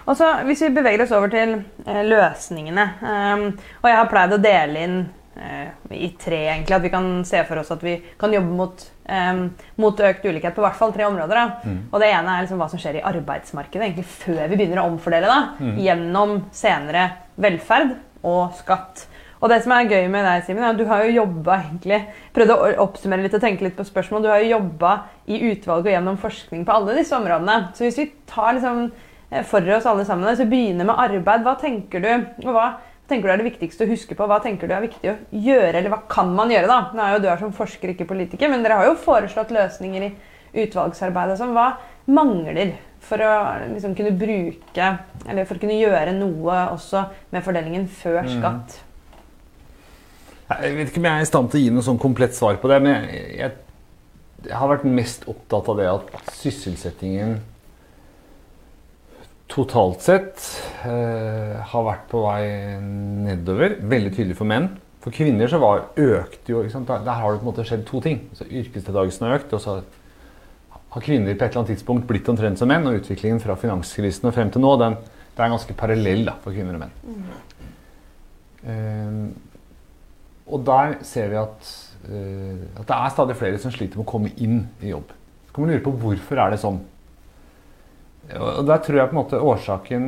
Og 0.05 0.17
så 0.19 0.29
Hvis 0.45 0.61
vi 0.67 0.75
beveger 0.77 1.07
oss 1.07 1.13
over 1.17 1.31
til 1.33 1.55
eh, 1.87 2.03
løsningene 2.05 2.85
eh, 3.01 3.45
Og 3.81 3.89
jeg 3.89 3.97
har 3.97 4.11
pleid 4.11 4.35
å 4.37 4.41
dele 4.43 4.83
inn 4.85 4.99
eh, 5.01 5.24
i 5.91 6.11
tre, 6.21 6.41
egentlig. 6.47 6.77
At 6.77 6.85
vi 6.85 6.93
kan 6.93 7.09
se 7.27 7.41
for 7.49 7.59
oss 7.59 7.73
at 7.75 7.83
vi 7.83 7.97
kan 8.21 8.33
jobbe 8.33 8.55
mot, 8.55 8.85
um, 9.09 9.45
mot 9.83 10.05
økt 10.09 10.27
ulikhet 10.27 10.55
på 10.55 10.63
hvert 10.63 10.79
fall 10.79 10.95
tre 10.95 11.09
områder. 11.09 11.35
Da. 11.35 11.75
Og 11.91 12.01
Det 12.01 12.11
ene 12.11 12.37
er 12.37 12.45
liksom 12.45 12.63
hva 12.63 12.69
som 12.71 12.79
skjer 12.83 13.01
i 13.01 13.07
arbeidsmarkedet 13.13 13.89
egentlig 13.89 14.07
før 14.07 14.45
vi 14.47 14.57
begynner 14.61 14.85
å 14.85 14.91
omfordele. 14.93 15.27
da, 15.27 15.41
Gjennom 15.83 16.45
senere 16.55 17.09
velferd 17.37 17.97
og 18.23 18.55
skatt. 18.61 19.09
Og 19.45 19.51
det 19.53 19.59
som 19.65 19.75
er 19.77 19.91
gøy 19.91 20.07
med 20.09 20.25
deg, 20.25 20.45
Simen, 20.47 20.63
er 20.65 20.73
at 20.73 20.79
du 20.79 20.87
har 20.89 21.03
jo 21.05 21.17
jobba 21.19 21.59
egentlig 21.67 21.99
Prøvde 22.33 22.55
å 22.57 22.71
oppsummere 22.87 23.27
litt 23.27 23.35
og 23.37 23.43
tenke 23.43 23.67
litt 23.67 23.77
på 23.77 23.85
spørsmål. 23.85 24.23
Du 24.25 24.31
har 24.33 24.41
jo 24.41 24.55
jobba 24.55 24.95
i 25.27 25.41
utvalg 25.51 25.85
og 25.85 25.93
gjennom 25.93 26.17
forskning 26.23 26.65
på 26.65 26.73
alle 26.73 26.97
disse 26.97 27.13
områdene. 27.17 27.75
Så 27.77 27.85
hvis 27.85 27.99
vi 28.01 28.07
tar 28.31 28.55
liksom 28.57 28.87
eh, 29.31 29.45
for 29.45 29.69
oss 29.77 29.87
alle 29.91 30.07
sammen, 30.09 30.31
så 30.37 30.47
begynner 30.49 30.89
med 30.89 30.97
arbeid. 30.97 31.45
Hva 31.45 31.59
tenker 31.61 32.01
du 32.01 32.09
og 32.47 32.55
hva 32.57 32.71
tenker 33.09 33.29
du 33.29 33.35
er 33.35 33.41
det 33.43 33.49
viktigste 33.51 33.85
å 33.85 33.91
huske 33.91 34.17
på? 34.17 34.27
Hva 34.29 34.41
tenker 34.45 34.71
du 34.71 34.75
er 34.77 34.85
viktig 34.85 35.11
å 35.11 35.17
gjøre, 35.31 35.77
eller 35.79 35.93
hva 35.93 36.01
kan 36.11 36.33
man 36.37 36.53
gjøre? 36.53 36.71
da? 36.71 36.79
Nå 36.95 37.05
er 37.05 37.17
jo 37.17 37.25
du 37.25 37.29
her 37.31 37.43
som 37.43 37.53
forsker, 37.57 37.93
ikke 37.93 38.09
politiker, 38.09 38.51
men 38.53 38.65
dere 38.65 38.81
har 38.81 38.89
jo 38.89 38.97
foreslått 39.01 39.53
løsninger 39.55 40.09
i 40.09 40.15
utvalgsarbeidet. 40.65 41.37
Som 41.41 41.55
hva 41.57 41.75
mangler 42.15 42.77
for 43.05 43.21
å 43.21 43.35
liksom 43.75 43.97
kunne 43.99 44.15
bruke, 44.17 44.91
eller 45.27 45.49
for 45.49 45.59
å 45.59 45.65
kunne 45.65 45.79
gjøre 45.79 46.17
noe 46.17 46.59
også 46.75 47.07
med 47.35 47.45
fordelingen 47.45 47.89
før 47.93 48.25
skatt? 48.31 48.81
Jeg 50.45 50.77
vet 50.77 50.91
ikke 50.91 51.01
om 51.01 51.09
jeg 51.09 51.19
er 51.19 51.25
i 51.25 51.29
stand 51.29 51.51
til 51.51 51.61
å 51.61 51.65
gi 51.65 51.73
noe 51.73 51.85
sånn 51.85 52.01
komplett 52.01 52.37
svar 52.37 52.59
på 52.61 52.69
det, 52.71 52.81
men 52.85 52.93
jeg, 52.95 53.29
jeg, 53.41 53.53
jeg 54.45 54.61
har 54.61 54.71
vært 54.71 54.85
mest 54.89 55.25
opptatt 55.31 55.71
av 55.73 55.81
det 55.81 55.89
at 55.89 56.33
sysselsettingen 56.37 57.39
totalt 59.53 60.05
sett 60.05 60.45
har 60.85 61.85
vært 61.87 62.09
på 62.11 62.21
vei 62.25 62.43
nedover. 62.81 63.79
Veldig 63.81 64.13
tydelig 64.15 64.37
for 64.39 64.49
menn. 64.51 64.71
For 65.05 65.13
kvinner 65.13 65.51
så 65.53 65.61
var 65.61 65.91
økte 66.01 66.55
jo? 66.55 66.63
Der, 66.65 67.03
der 67.05 67.19
har 67.21 67.33
det 67.33 67.41
på 67.43 67.45
en 67.45 67.51
måte 67.51 67.67
skjedd 67.69 67.85
to 67.89 68.01
ting. 68.05 68.23
Så 68.37 68.47
Yrkesdeltakelsen 68.49 69.27
har 69.27 69.37
økt, 69.37 69.53
og 69.53 69.61
så 69.61 69.79
har 70.95 71.05
kvinner 71.05 71.35
på 71.35 71.45
et 71.45 71.51
eller 71.51 71.61
annet 71.61 71.75
tidspunkt 71.75 72.07
blitt 72.09 72.29
omtrent 72.33 72.61
som 72.61 72.71
menn. 72.73 72.87
Og 72.89 73.03
utviklingen 73.03 73.43
fra 73.43 73.57
finanskrisen 73.61 74.31
og 74.31 74.37
frem 74.37 74.53
til 74.55 74.65
nå 74.65 74.73
den, 74.81 74.97
det 75.35 75.43
er 75.45 75.53
ganske 75.53 75.77
parallell 75.77 76.25
da, 76.29 76.39
for 76.41 76.57
kvinner 76.57 76.79
og 76.79 76.85
menn. 76.87 77.27
Eh, 78.65 79.19
og 80.45 80.65
der 80.65 80.99
ser 81.05 81.31
vi 81.33 81.41
at, 81.41 81.69
uh, 82.09 82.65
at 82.81 82.89
det 82.89 82.97
er 82.97 83.13
stadig 83.13 83.37
flere 83.37 83.61
som 83.61 83.73
sliter 83.73 84.01
med 84.01 84.05
å 84.05 84.11
komme 84.11 84.33
inn 84.37 84.67
i 84.85 84.93
jobb. 84.93 85.13
Så 85.49 85.55
kan 85.55 85.65
man 85.65 85.73
lure 85.73 85.85
på 85.85 85.95
hvorfor 86.03 86.41
er 86.41 86.53
det 86.53 86.61
sånn. 86.61 86.83
Og 88.35 88.65
der 88.69 88.81
tror 88.85 88.99
jeg 88.99 89.11
på 89.11 89.17
en 89.17 89.21
måte 89.21 89.41
årsaken 89.53 90.07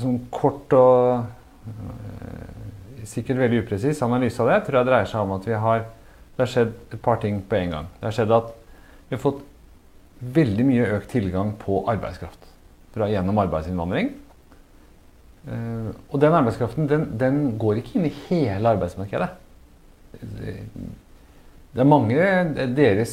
Sånn 0.00 0.18
kort 0.34 0.72
og 0.76 1.70
øh, 1.70 3.04
sikkert 3.06 3.38
veldig 3.44 3.62
upresis 3.64 4.02
analyse 4.02 4.42
av 4.42 4.50
det 4.50 4.62
tror 4.66 4.80
jeg 4.80 4.88
dreier 4.88 5.10
seg 5.10 5.22
om 5.22 5.36
at 5.36 5.46
vi 5.46 5.60
har 5.66 5.86
det 6.36 6.44
har 6.44 6.52
skjedd 6.52 6.72
et 6.92 7.00
par 7.00 7.16
ting 7.22 7.38
på 7.48 7.56
en 7.56 7.70
gang. 7.72 7.86
Det 7.96 8.04
har 8.04 8.14
skjedd 8.18 8.32
at 8.36 8.50
vi 9.08 9.16
har 9.16 9.22
fått 9.22 9.40
veldig 10.36 10.66
mye 10.68 10.88
økt 10.98 11.08
tilgang 11.14 11.54
på 11.60 11.80
arbeidskraft 11.88 12.50
fra, 12.92 13.08
gjennom 13.08 13.40
arbeidsinnvandring. 13.40 14.10
Uh, 15.46 15.94
og 16.10 16.20
den 16.20 16.34
arbeidskraften 16.36 16.88
den, 16.90 17.06
den, 17.16 17.40
går 17.60 17.80
ikke 17.80 17.96
inn 17.96 18.08
i 18.08 18.14
hele 18.26 18.74
arbeidsmarkedet. 18.74 19.30
Det 20.16 21.82
er 21.82 21.88
mange 21.88 22.16
deres 22.72 23.12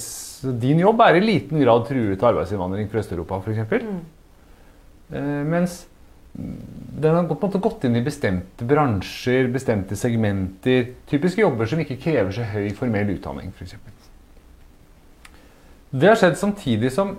Din 0.61 0.79
jobb 0.79 1.01
er 1.03 1.17
i 1.17 1.23
liten 1.23 1.59
grad 1.59 1.83
truet 1.87 2.21
av 2.21 2.29
arbeidsinnvandring 2.29 2.87
fra 2.91 3.01
Øst-Europa 3.03 3.39
f.eks. 3.39 3.63
Mm. 3.87 4.03
Uh, 5.13 5.41
mens 5.47 5.83
den 6.33 7.15
har 7.15 7.27
på 7.29 7.35
en 7.35 7.41
måte 7.43 7.61
gått 7.61 7.83
inn 7.85 7.97
i 7.97 8.05
bestemte 8.05 8.65
bransjer, 8.65 9.47
bestemte 9.53 9.97
segmenter. 9.97 10.87
Typiske 11.09 11.43
jobber 11.43 11.69
som 11.69 11.81
ikke 11.83 11.99
krever 12.01 12.33
så 12.33 12.47
høy 12.49 12.71
formell 12.77 13.11
utdanning, 13.13 13.53
f.eks. 13.53 13.75
Det 15.93 16.09
har 16.09 16.17
skjedd 16.17 16.39
samtidig 16.39 16.89
som 16.95 17.17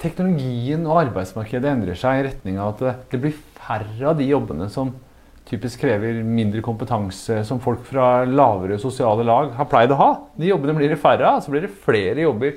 teknologien 0.00 0.86
og 0.88 1.02
arbeidsmarkedet 1.02 1.68
endrer 1.68 1.98
seg 2.00 2.22
i 2.22 2.26
retning 2.30 2.56
av 2.56 2.80
at 2.80 3.12
det 3.12 3.20
blir 3.20 3.36
færre 3.58 4.08
av 4.08 4.16
de 4.16 4.30
jobbene 4.30 4.70
som 4.72 4.94
typisk 5.50 5.82
krever 5.82 6.22
mindre 6.24 6.62
kompetanse, 6.64 7.42
som 7.44 7.60
folk 7.60 7.82
fra 7.84 8.22
lavere 8.24 8.78
sosiale 8.80 9.26
lag 9.26 9.50
har 9.58 9.68
pleid 9.68 9.92
å 9.92 9.98
ha. 9.98 10.10
De 10.38 10.48
jobbene 10.48 10.76
blir 10.78 10.92
det 10.92 11.00
færre 11.02 11.26
av, 11.28 11.42
så 11.44 11.52
blir 11.52 11.66
det 11.66 11.74
flere 11.84 12.22
jobber. 12.22 12.56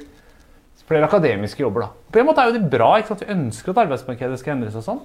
Flere 0.83 1.07
akademiske 1.07 1.63
jobber. 1.63 1.87
da. 1.87 2.07
På 2.11 2.19
en 2.19 2.27
måte 2.27 2.43
er 2.43 2.51
jo 2.51 2.59
det 2.59 2.71
bra. 2.71 2.89
ikke 2.99 3.13
sant? 3.13 3.23
Vi 3.23 3.33
ønsker 3.33 3.71
at 3.71 3.83
arbeidsmarkedet 3.85 4.39
skal 4.39 4.57
endre 4.57 4.71
seg 4.71 4.83
sånn. 4.85 4.99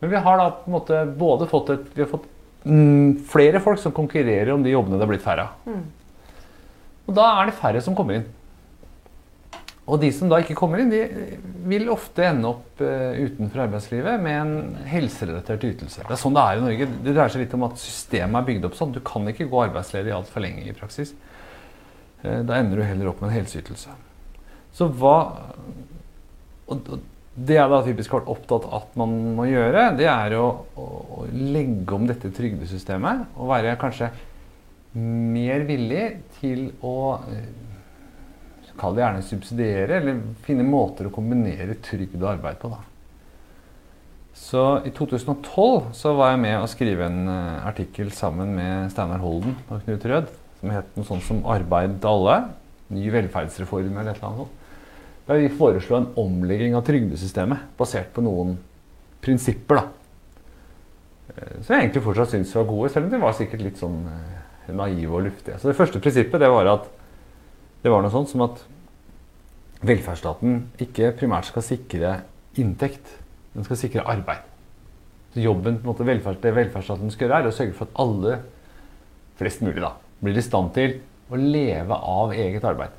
Men 0.00 0.12
vi 0.12 0.20
har 0.24 0.40
da 0.40 0.50
på 0.56 0.70
en 0.70 0.76
måte 0.78 1.00
både 1.20 1.48
fått, 1.50 1.72
et, 1.74 1.88
vi 1.94 2.04
har 2.04 2.10
fått 2.10 2.26
mm, 2.64 3.22
flere 3.28 3.60
folk 3.62 3.80
som 3.82 3.94
konkurrerer 3.96 4.52
om 4.54 4.64
de 4.64 4.72
jobbene 4.72 4.96
det 4.96 5.04
har 5.04 5.12
blitt 5.12 5.24
færre 5.24 5.48
av. 5.48 5.70
Mm. 5.70 6.36
Og 7.10 7.16
da 7.18 7.26
er 7.36 7.50
det 7.50 7.58
færre 7.58 7.82
som 7.84 7.96
kommer 7.98 8.20
inn. 8.20 8.28
Og 9.90 9.98
de 9.98 10.10
som 10.14 10.30
da 10.30 10.38
ikke 10.38 10.54
kommer 10.58 10.80
inn, 10.80 10.92
de 10.92 11.00
vil 11.68 11.88
ofte 11.90 12.22
ende 12.22 12.46
opp 12.52 12.82
uh, 12.84 13.16
utenfor 13.18 13.64
arbeidslivet 13.64 14.22
med 14.22 14.36
en 14.38 14.76
helserelatert 14.86 15.64
ytelse. 15.66 16.04
Det 16.06 16.14
er 16.14 16.20
sånn 16.20 16.36
det 16.36 16.44
er 16.44 16.60
i 16.60 16.62
Norge. 16.64 16.88
Det 17.00 17.14
dreier 17.16 17.32
seg 17.34 17.42
litt 17.42 17.56
om 17.58 17.66
at 17.66 17.80
systemet 17.82 18.38
er 18.38 18.46
bygd 18.46 18.68
opp 18.68 18.76
sånn. 18.78 18.94
Du 18.94 19.00
kan 19.04 19.26
ikke 19.32 19.48
gå 19.50 19.64
arbeidsledig 19.64 20.14
altfor 20.14 20.44
lenge 20.44 20.62
i 20.68 20.76
praksis. 20.76 21.10
Uh, 22.22 22.40
da 22.46 22.60
ender 22.60 22.78
du 22.78 22.86
heller 22.86 23.10
opp 23.10 23.20
med 23.24 23.32
en 23.32 23.40
helseytelse. 23.40 23.96
Så 24.76 24.86
hva 25.00 25.16
og, 26.70 26.86
og 26.86 27.00
det 27.46 27.56
jeg 27.56 27.70
da 27.72 27.80
typisk 27.86 28.12
har 28.12 28.22
vært 28.22 28.32
opptatt 28.34 28.66
av 28.68 28.82
at 28.82 28.98
man 29.00 29.14
må 29.36 29.46
gjøre, 29.48 29.86
det 29.98 30.08
er 30.10 30.34
å, 30.38 30.46
å, 30.76 31.24
legge 31.30 31.96
om 31.96 32.06
dette 32.08 32.32
trygdesystemet 32.36 33.36
og 33.36 33.50
være 33.52 33.76
kanskje 33.80 34.10
mer 34.94 35.64
villig 35.68 36.06
til 36.40 36.70
å 36.84 36.94
eh, 37.30 37.50
Kall 38.80 38.94
det 38.96 39.02
gjerne 39.02 39.24
subsidiere, 39.26 39.96
eller 39.98 40.20
finne 40.46 40.64
måter 40.64 41.04
å 41.04 41.10
kombinere 41.12 41.74
trygd 41.84 42.14
og 42.22 42.30
arbeid 42.30 42.56
på. 42.62 42.70
da. 42.72 42.78
Så 44.40 44.62
I 44.88 44.92
2012 44.96 45.90
så 45.98 46.14
var 46.16 46.30
jeg 46.32 46.40
med 46.46 46.56
å 46.62 46.70
skrive 46.70 47.04
en 47.10 47.28
uh, 47.28 47.66
artikkel 47.68 48.08
sammen 48.16 48.54
med 48.56 48.88
Steinar 48.94 49.20
Holden 49.20 49.58
og 49.66 49.82
Knut 49.84 50.06
Rød 50.08 50.32
som 50.60 50.72
het 50.74 50.96
noe 50.96 51.08
sånt 51.08 51.24
som 51.24 51.42
'Arbeid 51.44 52.00
til 52.00 52.08
alle'. 52.08 52.48
Ny 52.90 53.10
velferdsreform 53.12 53.98
eller 53.98 54.10
et 54.10 54.16
eller 54.16 54.28
annet 54.28 54.42
sånt. 54.44 54.59
Da 55.30 55.36
vi 55.38 55.46
foreslo 55.54 55.94
en 55.94 56.08
omlegging 56.18 56.72
av 56.74 56.82
trygdesystemet 56.82 57.76
basert 57.78 58.08
på 58.10 58.22
noen 58.26 58.56
prinsipper. 59.22 59.78
da. 59.78 59.84
Eh, 61.36 61.60
som 61.62 61.76
jeg 61.76 61.84
egentlig 61.84 62.02
fortsatt 62.02 62.32
syns 62.32 62.54
var 62.56 62.66
gode, 62.66 62.88
selv 62.90 63.06
om 63.06 63.12
de 63.12 63.20
var 63.22 63.36
sikkert 63.38 63.62
litt 63.62 63.78
sånn 63.78 64.00
eh, 64.10 64.72
naive 64.74 65.14
og 65.14 65.22
luftige. 65.28 65.60
Så 65.60 65.70
Det 65.70 65.76
første 65.78 66.00
prinsippet 66.02 66.42
det 66.42 66.50
var 66.50 66.66
at 66.66 66.90
det 67.84 67.92
var 67.94 68.02
noe 68.02 68.10
sånt 68.10 68.28
som 68.28 68.42
at 68.42 68.58
velferdsstaten 69.86 70.64
ikke 70.82 71.12
primært 71.14 71.46
skal 71.46 71.62
sikre 71.62 72.14
inntekt, 72.58 73.06
den 73.54 73.62
skal 73.62 73.78
sikre 73.78 74.02
arbeid. 74.10 74.42
Så 75.30 75.46
jobben 75.46 75.78
på 75.78 75.86
en 75.86 75.92
måte, 75.92 76.08
velferd, 76.10 76.42
Det 76.42 76.56
velferdsstaten 76.56 77.14
skal 77.14 77.28
gjøre, 77.28 77.38
er 77.38 77.46
å 77.46 77.54
sørge 77.54 77.78
for 77.78 77.86
at 77.86 78.02
alle, 78.02 78.40
flest 79.38 79.62
mulig, 79.62 79.78
da, 79.78 79.94
blir 80.18 80.34
i 80.34 80.42
stand 80.42 80.74
til 80.74 80.98
å 81.30 81.38
leve 81.38 81.94
av 81.94 82.34
eget 82.34 82.66
arbeid. 82.66 82.98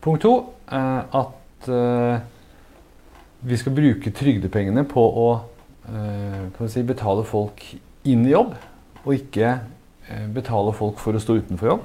Punkt 0.00 0.22
to 0.24 0.34
eh, 0.72 1.00
at 1.12 1.68
eh, 1.68 2.20
vi 3.44 3.56
skal 3.60 3.74
bruke 3.76 4.12
trygdepengene 4.16 4.86
på 4.88 5.02
å 5.04 5.28
eh, 5.90 6.66
si, 6.72 6.84
betale 6.88 7.24
folk 7.28 7.62
inn 8.08 8.24
i 8.24 8.32
jobb, 8.32 8.54
og 9.04 9.12
ikke 9.16 9.58
betale 10.34 10.72
folk 10.74 10.98
for 10.98 11.14
å 11.14 11.20
stå 11.22 11.36
utenfor 11.38 11.68
jobb. 11.68 11.82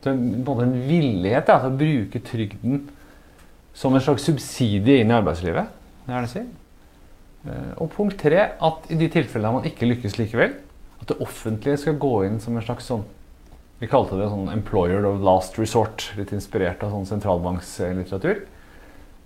Så 0.00 0.12
en, 0.14 0.22
en 0.46 0.76
villighet 0.86 1.44
til 1.44 1.66
å 1.68 1.72
bruke 1.76 2.22
trygden 2.24 2.86
som 3.76 3.92
en 3.92 4.02
slags 4.02 4.24
subsidie 4.24 5.02
inn 5.02 5.12
i 5.12 5.16
arbeidslivet. 5.18 5.74
Det 6.06 6.14
er 6.16 6.24
det 6.24 6.30
si. 6.32 6.44
Og 7.82 7.90
punkt 7.92 8.16
tre 8.22 8.46
at 8.54 8.88
i 8.88 8.96
de 8.96 9.10
tilfellene 9.12 9.58
man 9.58 9.68
ikke 9.68 9.90
lykkes 9.90 10.16
likevel, 10.22 10.54
at 11.02 11.10
det 11.10 11.18
offentlige 11.20 11.82
skal 11.82 12.00
gå 12.00 12.14
inn 12.30 12.40
som 12.40 12.56
en 12.56 12.64
slags 12.64 12.88
sånn 12.88 13.04
vi 13.82 13.88
kalte 13.90 14.14
det 14.14 14.28
sånn 14.30 14.46
'employer 14.46 15.02
of 15.08 15.22
last 15.26 15.58
resort', 15.58 16.12
litt 16.14 16.30
inspirert 16.30 16.84
av 16.86 16.92
sånn 16.94 17.08
sentralbankslitteratur. 17.08 18.44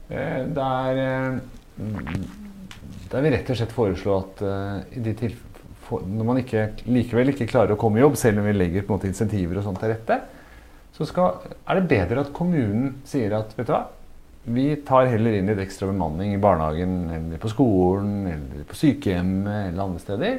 Eh, 0.08 0.44
der, 0.56 1.00
eh, 1.02 1.84
der 3.10 3.20
vi 3.20 3.32
rett 3.34 3.50
og 3.50 3.58
slett 3.58 3.74
foreslo 3.74 4.16
at 4.16 4.40
uh, 4.42 4.80
når 5.90 6.24
man 6.24 6.40
ikke, 6.40 6.70
likevel 6.88 7.34
ikke 7.34 7.50
klarer 7.50 7.74
å 7.74 7.78
komme 7.78 8.00
i 8.00 8.02
jobb, 8.02 8.16
selv 8.16 8.40
om 8.40 8.48
vi 8.48 8.56
legger 8.56 8.82
på 8.86 8.94
en 8.94 8.98
måte 8.98 9.10
insentiver 9.10 9.58
og 9.58 9.66
sånt 9.66 9.78
til 9.82 9.92
rette, 9.92 10.20
så 10.96 11.06
skal, 11.06 11.52
er 11.68 11.78
det 11.78 11.90
bedre 11.92 12.24
at 12.24 12.32
kommunen 12.32 12.96
sier 13.04 13.36
at 13.36 13.52
vet 13.58 13.68
du 13.68 13.74
hva, 13.74 13.84
vi 14.56 14.66
tar 14.86 15.10
heller 15.10 15.36
inn 15.36 15.50
litt 15.50 15.60
ekstra 15.60 15.90
bemanning 15.90 16.32
i 16.32 16.40
barnehagen 16.40 17.10
eller 17.10 17.38
på 17.42 17.50
skolen 17.50 18.26
eller 18.30 18.64
på 18.64 18.78
sykehjemmet 18.78 19.72
eller 19.72 19.84
andre 19.84 20.02
steder. 20.02 20.36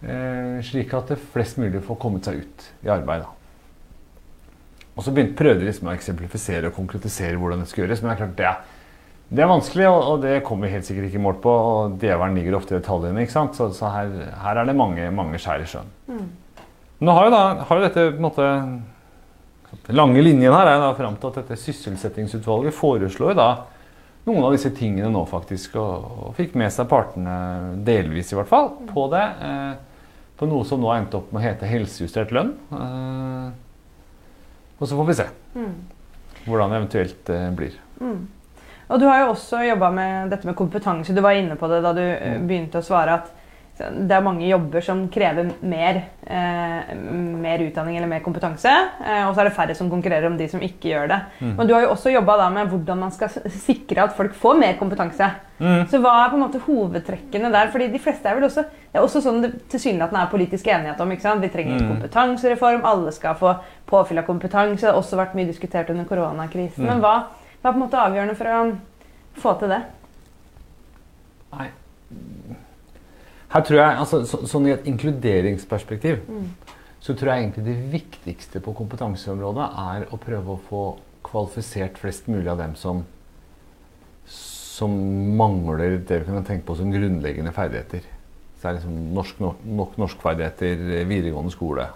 Eh, 0.00 0.60
slik 0.64 0.94
at 0.96 1.12
flest 1.34 1.58
mulig 1.60 1.82
får 1.84 1.98
kommet 2.00 2.24
seg 2.24 2.40
ut 2.40 2.66
i 2.86 2.90
arbeid. 2.92 3.26
Da. 3.26 3.40
Og 4.96 5.04
så 5.04 5.12
begynte, 5.12 5.36
prøvde 5.36 5.60
de 5.60 5.68
liksom 5.68 5.90
å 5.90 5.94
eksemplifisere 5.94 6.70
og 6.70 6.76
konkretisere 6.76 7.36
hvordan 7.40 7.62
det 7.62 7.70
skal 7.70 7.84
gjøres. 7.84 8.00
Men 8.00 8.10
det 8.10 8.14
er 8.14 8.20
klart 8.22 8.38
det, 8.38 8.52
det 9.30 9.44
er 9.44 9.50
vanskelig, 9.50 9.88
og, 9.88 9.98
og, 10.00 10.22
det 10.24 10.38
kommer 10.46 10.66
vi 10.66 10.74
helt 10.74 10.88
sikkert 10.88 11.10
ikke 11.10 11.20
i 11.20 11.24
mål 11.26 11.36
på. 11.44 11.56
Og 11.72 11.98
djevelen 12.00 12.38
ligger 12.40 12.56
ofte 12.58 12.74
i 12.74 12.78
detaljene. 12.78 13.24
ikke 13.24 13.36
sant? 13.36 13.58
Så, 13.58 13.68
så 13.76 13.92
her, 13.92 14.14
her, 14.40 14.62
er 14.62 14.70
det 14.70 14.76
mange, 14.78 15.10
mange 15.14 15.40
skjær 15.42 15.66
i 15.66 15.68
sjøen. 15.68 15.92
Mm. 16.08 16.24
Nå 17.00 17.16
har 17.16 17.28
jo, 17.28 17.34
da, 17.34 17.42
har 17.68 17.78
jo 17.78 17.84
dette 17.86 18.06
på 18.10 18.18
en 18.18 18.24
måte 18.26 18.48
Den 19.86 19.96
lange 19.96 20.20
linjen 20.20 20.52
her 20.52 20.68
er 20.68 20.80
da 20.82 20.90
fram 20.98 21.14
til 21.16 21.30
at 21.30 21.38
dette 21.40 21.56
sysselsettingsutvalget 21.60 22.74
foreslår 22.76 23.36
da 23.38 23.50
noen 24.26 24.42
av 24.44 24.52
disse 24.52 24.68
tingene 24.76 25.08
nå, 25.12 25.22
faktisk. 25.28 25.76
Og, 25.80 26.08
og 26.24 26.34
fikk 26.36 26.56
med 26.58 26.72
seg 26.74 26.88
partene, 26.90 27.36
delvis 27.86 28.32
i 28.32 28.36
hvert 28.36 28.50
fall, 28.50 28.72
på 28.90 29.06
det. 29.12 29.22
Eh, 29.46 29.89
på 30.40 30.48
noe 30.48 30.64
som 30.64 30.80
nå 30.80 30.88
har 30.88 31.02
endt 31.02 31.14
opp 31.18 31.32
med 31.34 31.42
å 31.42 31.44
hete 31.44 31.68
helsejustert 31.68 32.30
lønn. 32.32 32.54
Eh, 32.72 33.48
og 34.80 34.88
så 34.88 34.96
får 34.96 35.08
vi 35.10 35.16
se 35.18 35.26
mm. 35.52 35.74
hvordan 36.46 36.72
det 36.72 36.78
eventuelt 36.78 37.32
eh, 37.34 37.50
blir. 37.58 37.74
Mm. 38.00 38.22
Og 38.90 39.02
Du 39.02 39.04
har 39.06 39.20
jo 39.20 39.34
også 39.34 39.60
jobba 39.66 39.90
med 39.94 40.32
dette 40.32 40.48
med 40.48 40.56
kompetanse. 40.58 41.12
Du 41.14 41.20
var 41.20 41.36
inne 41.36 41.58
på 41.60 41.68
det 41.70 41.82
da 41.84 41.92
du 41.92 42.02
eh, 42.02 42.38
mm. 42.40 42.48
begynte 42.48 42.80
å 42.80 42.86
svare. 42.86 43.20
at 43.20 43.36
det 43.80 44.14
er 44.14 44.24
mange 44.24 44.48
jobber 44.48 44.82
som 44.84 45.02
krever 45.12 45.50
mer, 45.66 46.00
eh, 46.26 46.90
mer 47.40 47.62
utdanning 47.64 47.96
eller 47.96 48.10
mer 48.10 48.22
kompetanse. 48.24 48.70
Eh, 49.00 49.22
og 49.26 49.34
så 49.34 49.40
er 49.40 49.48
det 49.48 49.56
færre 49.56 49.76
som 49.76 49.90
konkurrerer 49.90 50.26
om 50.26 50.36
de 50.36 50.48
som 50.48 50.60
ikke 50.60 50.90
gjør 50.92 51.08
det. 51.08 51.20
Mm. 51.40 51.54
Men 51.56 51.68
du 51.68 51.74
har 51.74 51.84
jo 51.84 51.92
også 51.94 52.12
jobba 52.12 52.48
med 52.50 52.68
hvordan 52.68 52.98
man 52.98 53.10
skal 53.14 53.28
sikre 53.50 54.04
at 54.04 54.16
folk 54.16 54.34
får 54.34 54.58
mer 54.58 54.76
kompetanse. 54.78 55.30
Mm. 55.60 55.86
Så 55.88 56.00
hva 56.00 56.12
er 56.24 56.30
på 56.32 56.38
en 56.38 56.44
måte 56.44 56.62
hovedtrekkene 56.64 57.52
der? 57.52 57.70
Fordi 57.72 57.88
de 57.92 57.98
fleste 57.98 58.28
er 58.28 58.38
vel 58.38 58.48
også 58.48 58.64
Det 58.90 58.98
er 58.98 59.04
også 59.04 59.20
sånn 59.22 59.42
det 59.42 59.50
tilsynelatende 59.70 60.22
er 60.24 60.30
politisk 60.30 60.66
enighet 60.66 61.00
om. 61.00 61.10
ikke 61.12 61.22
sant? 61.22 61.42
Vi 61.42 61.48
trenger 61.48 61.76
en 61.76 61.84
mm. 61.84 61.90
kompetansereform, 61.92 62.80
alle 62.84 63.12
skal 63.12 63.36
få 63.38 63.54
påfyll 63.86 64.18
av 64.18 64.26
kompetanse. 64.26 64.82
Det 64.82 64.90
har 64.90 64.98
også 64.98 65.16
vært 65.20 65.36
mye 65.38 65.46
diskutert 65.46 65.90
under 65.90 66.04
koronakrisen. 66.04 66.82
Mm. 66.82 66.90
Men 66.90 67.04
hva, 67.04 67.14
hva 67.60 67.70
er 67.70 67.76
på 67.76 67.78
en 67.78 67.84
måte 67.84 68.02
avgjørende 68.02 68.34
for 68.34 68.50
å 68.50 68.64
få 69.44 69.54
til 69.60 69.76
det? 69.76 69.84
Nei 71.54 71.70
her 73.50 73.64
tror 73.66 73.80
jeg, 73.80 73.94
altså, 74.04 74.20
så, 74.28 74.42
Sånn 74.48 74.68
i 74.68 74.74
et 74.74 74.86
inkluderingsperspektiv 74.90 76.22
mm. 76.26 76.50
så 77.02 77.16
tror 77.18 77.32
jeg 77.32 77.44
egentlig 77.44 77.66
det 77.66 77.78
viktigste 77.94 78.62
på 78.62 78.74
kompetanseområdet 78.78 79.70
er 79.84 80.06
å 80.10 80.20
prøve 80.22 80.54
å 80.54 80.62
få 80.68 80.84
kvalifisert 81.26 81.98
flest 82.00 82.30
mulig 82.30 82.48
av 82.50 82.60
dem 82.62 82.76
som, 82.78 83.02
som 84.30 84.94
mangler 85.38 85.98
det 85.98 86.22
vi 86.22 86.30
kan 86.30 86.46
tenke 86.46 86.66
på 86.68 86.78
som 86.78 86.92
grunnleggende 86.94 87.52
ferdigheter. 87.54 88.06
Så 88.56 88.62
det 88.62 88.70
er 88.70 88.78
liksom 88.78 89.00
norsk, 89.16 89.42
nok 89.80 89.98
norskferdigheter, 90.00 90.86
videregående 91.08 91.52
skole. 91.52 91.88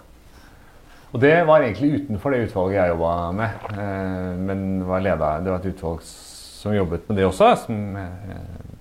Og 1.15 1.21
det 1.23 1.35
var 1.47 1.63
egentlig 1.63 2.01
utenfor 2.01 2.33
det 2.33 2.49
utvalget 2.49 2.79
jeg 2.81 2.91
jobba 2.91 3.11
med. 3.37 3.67
Eh, 3.71 4.31
men 4.49 4.63
var 4.87 5.03
leder, 5.05 5.43
det 5.45 5.53
var 5.53 5.61
et 5.61 5.69
utvalg 5.71 6.01
som 6.05 6.75
jobbet 6.75 7.07
med 7.07 7.21
det 7.21 7.27
også, 7.29 7.51
som 7.63 7.97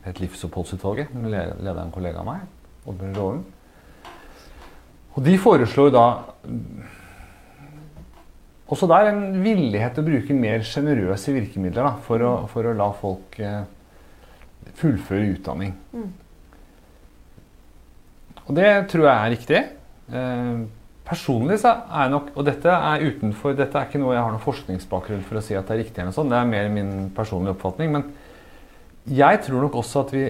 het 0.04 0.20
Livsoppholdsutvalget. 0.20 1.12
Leda 1.14 1.84
en 1.84 1.94
kollega 1.94 2.24
av 2.24 2.28
meg, 2.28 2.46
Oddbjørn 2.84 3.44
Og 5.14 5.24
de 5.24 5.38
foreslår 5.40 5.94
da 5.94 6.04
også 8.74 8.88
der 8.88 9.10
en 9.10 9.24
villighet 9.44 9.94
til 9.94 10.04
å 10.04 10.08
bruke 10.08 10.36
mer 10.36 10.64
sjenerøse 10.66 11.34
virkemidler 11.34 11.84
da, 11.84 11.94
for, 12.06 12.22
å, 12.24 12.34
for, 12.50 12.66
å, 12.66 12.76
la 12.76 12.88
folk 12.96 13.36
eh, 13.44 13.66
fullføre 14.80 15.34
utdanning. 15.34 15.74
Mm. 15.92 16.08
Og 18.44 18.56
det 18.56 18.70
tror 18.92 19.06
jeg 19.06 19.14
er 19.14 19.34
riktig. 19.34 19.60
Eh, 20.16 20.64
personlig 21.04 21.60
så 21.60 21.74
er 22.00 22.10
nok 22.12 22.30
Og 22.34 22.44
dette 22.44 22.68
er 22.72 23.02
utenfor 23.04 23.54
Dette 23.56 23.76
er 23.76 23.88
ikke 23.88 24.00
noe 24.00 24.14
jeg 24.16 24.24
har 24.24 24.32
noen 24.32 24.42
forskningsbakgrunn 24.42 25.22
for 25.28 25.40
å 25.40 25.42
si 25.44 25.56
at 25.56 25.68
det 25.68 25.76
er 25.76 25.82
riktig. 25.84 26.00
eller 26.00 26.16
sånn, 26.16 26.32
Det 26.32 26.38
er 26.40 26.48
mer 26.48 26.68
min 26.72 27.10
personlige 27.14 27.56
oppfatning. 27.56 27.92
Men 27.92 28.08
jeg 29.04 29.42
tror 29.44 29.64
nok 29.66 29.76
også 29.76 30.06
at 30.06 30.14
vi 30.16 30.24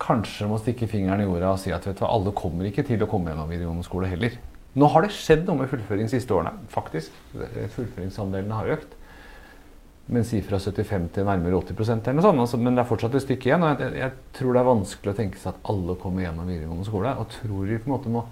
kanskje 0.00 0.48
må 0.50 0.58
stikke 0.60 0.88
fingeren 0.90 1.22
i 1.22 1.28
jorda 1.28 1.54
og 1.54 1.60
si 1.62 1.74
at 1.74 1.84
vet 1.86 2.00
du, 2.00 2.06
alle 2.08 2.32
kommer 2.36 2.68
ikke 2.68 2.86
til 2.88 3.02
å 3.04 3.08
komme 3.10 3.32
gjennom 3.32 3.50
videregående 3.50 3.86
skole 3.86 4.08
heller. 4.10 4.38
Nå 4.80 4.86
har 4.92 5.04
det 5.04 5.12
skjedd 5.14 5.44
noe 5.48 5.62
med 5.62 5.70
fullføring 5.70 6.06
de 6.06 6.14
siste 6.14 6.34
årene. 6.34 6.54
faktisk. 6.70 7.14
Fullføringsandelen 7.76 8.54
har 8.54 8.74
økt 8.76 8.96
men 10.10 10.26
si 10.26 10.40
fra 10.42 10.58
75 10.58 11.08
til 11.14 11.26
nærmere 11.26 11.58
80 11.60 11.92
eller 12.10 12.16
noe 12.18 12.24
sånt. 12.24 12.42
Altså, 12.42 12.58
men 12.58 12.74
det 12.74 12.82
er 12.82 12.88
fortsatt 12.88 13.14
et 13.14 13.24
stykke 13.24 13.50
igjen. 13.50 13.62
og 13.62 13.82
jeg, 13.82 13.92
jeg, 14.00 14.14
tror 14.34 14.54
det 14.54 14.60
er 14.60 14.68
vanskelig 14.70 15.12
å 15.12 15.18
tenke 15.20 15.38
seg 15.38 15.52
at 15.52 15.68
alle 15.70 15.96
kommer 16.02 16.24
gjennom 16.24 16.50
videregående 16.50 16.86
skole. 16.88 17.12
Og 17.20 17.30
tror 17.36 17.68
vi 17.68 17.78
på 17.78 17.90
en 17.90 17.94
måte 17.94 18.14
må 18.14 18.24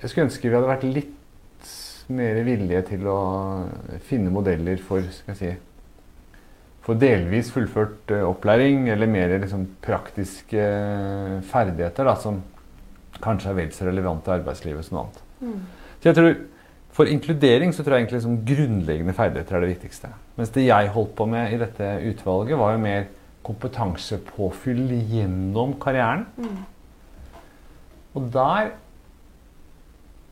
Jeg 0.00 0.10
skulle 0.10 0.26
ønske 0.26 0.50
vi 0.50 0.56
hadde 0.56 0.68
vært 0.68 0.88
litt 0.88 1.70
mer 2.12 2.40
villige 2.46 2.82
til 2.90 3.06
å 3.10 3.20
finne 4.06 4.34
modeller 4.34 4.82
for 4.82 5.06
skal 5.14 5.32
jeg 5.32 5.38
si, 5.38 5.52
for 6.86 6.98
delvis 6.98 7.50
fullført 7.54 8.12
uh, 8.14 8.28
opplæring, 8.28 8.86
eller 8.92 9.10
mer 9.10 9.36
liksom, 9.42 9.66
praktiske 9.82 10.62
uh, 10.62 11.38
ferdigheter 11.50 12.06
da, 12.06 12.14
som 12.22 12.42
kanskje 13.22 13.50
er 13.50 13.58
vel 13.58 13.72
så 13.74 13.88
relevante 13.88 14.30
i 14.30 14.36
arbeidslivet 14.36 14.86
som 14.86 14.98
noe 14.98 15.06
annet. 15.06 15.24
Mm. 15.40 15.96
Så 15.96 16.10
jeg 16.10 16.18
tror 16.18 16.36
for 16.96 17.10
inkludering 17.12 17.74
så 17.76 17.84
tror 17.84 17.96
jeg 17.96 18.06
egentlig 18.06 18.20
liksom 18.22 18.38
grunnleggende 18.48 19.14
ferdigheter 19.16 19.58
er 19.58 19.66
det 19.66 19.74
viktigste. 19.74 20.08
Mens 20.38 20.52
det 20.54 20.64
jeg 20.64 20.92
holdt 20.94 21.12
på 21.18 21.26
med 21.28 21.52
i 21.52 21.58
dette 21.60 21.90
utvalget, 22.08 22.56
var 22.56 22.72
jo 22.72 22.82
mer 22.86 23.04
kompetansepåfyll 23.46 24.88
gjennom 25.10 25.74
karrieren. 25.80 26.24
Mm. 26.40 26.62
Og 28.16 28.30
der 28.32 28.70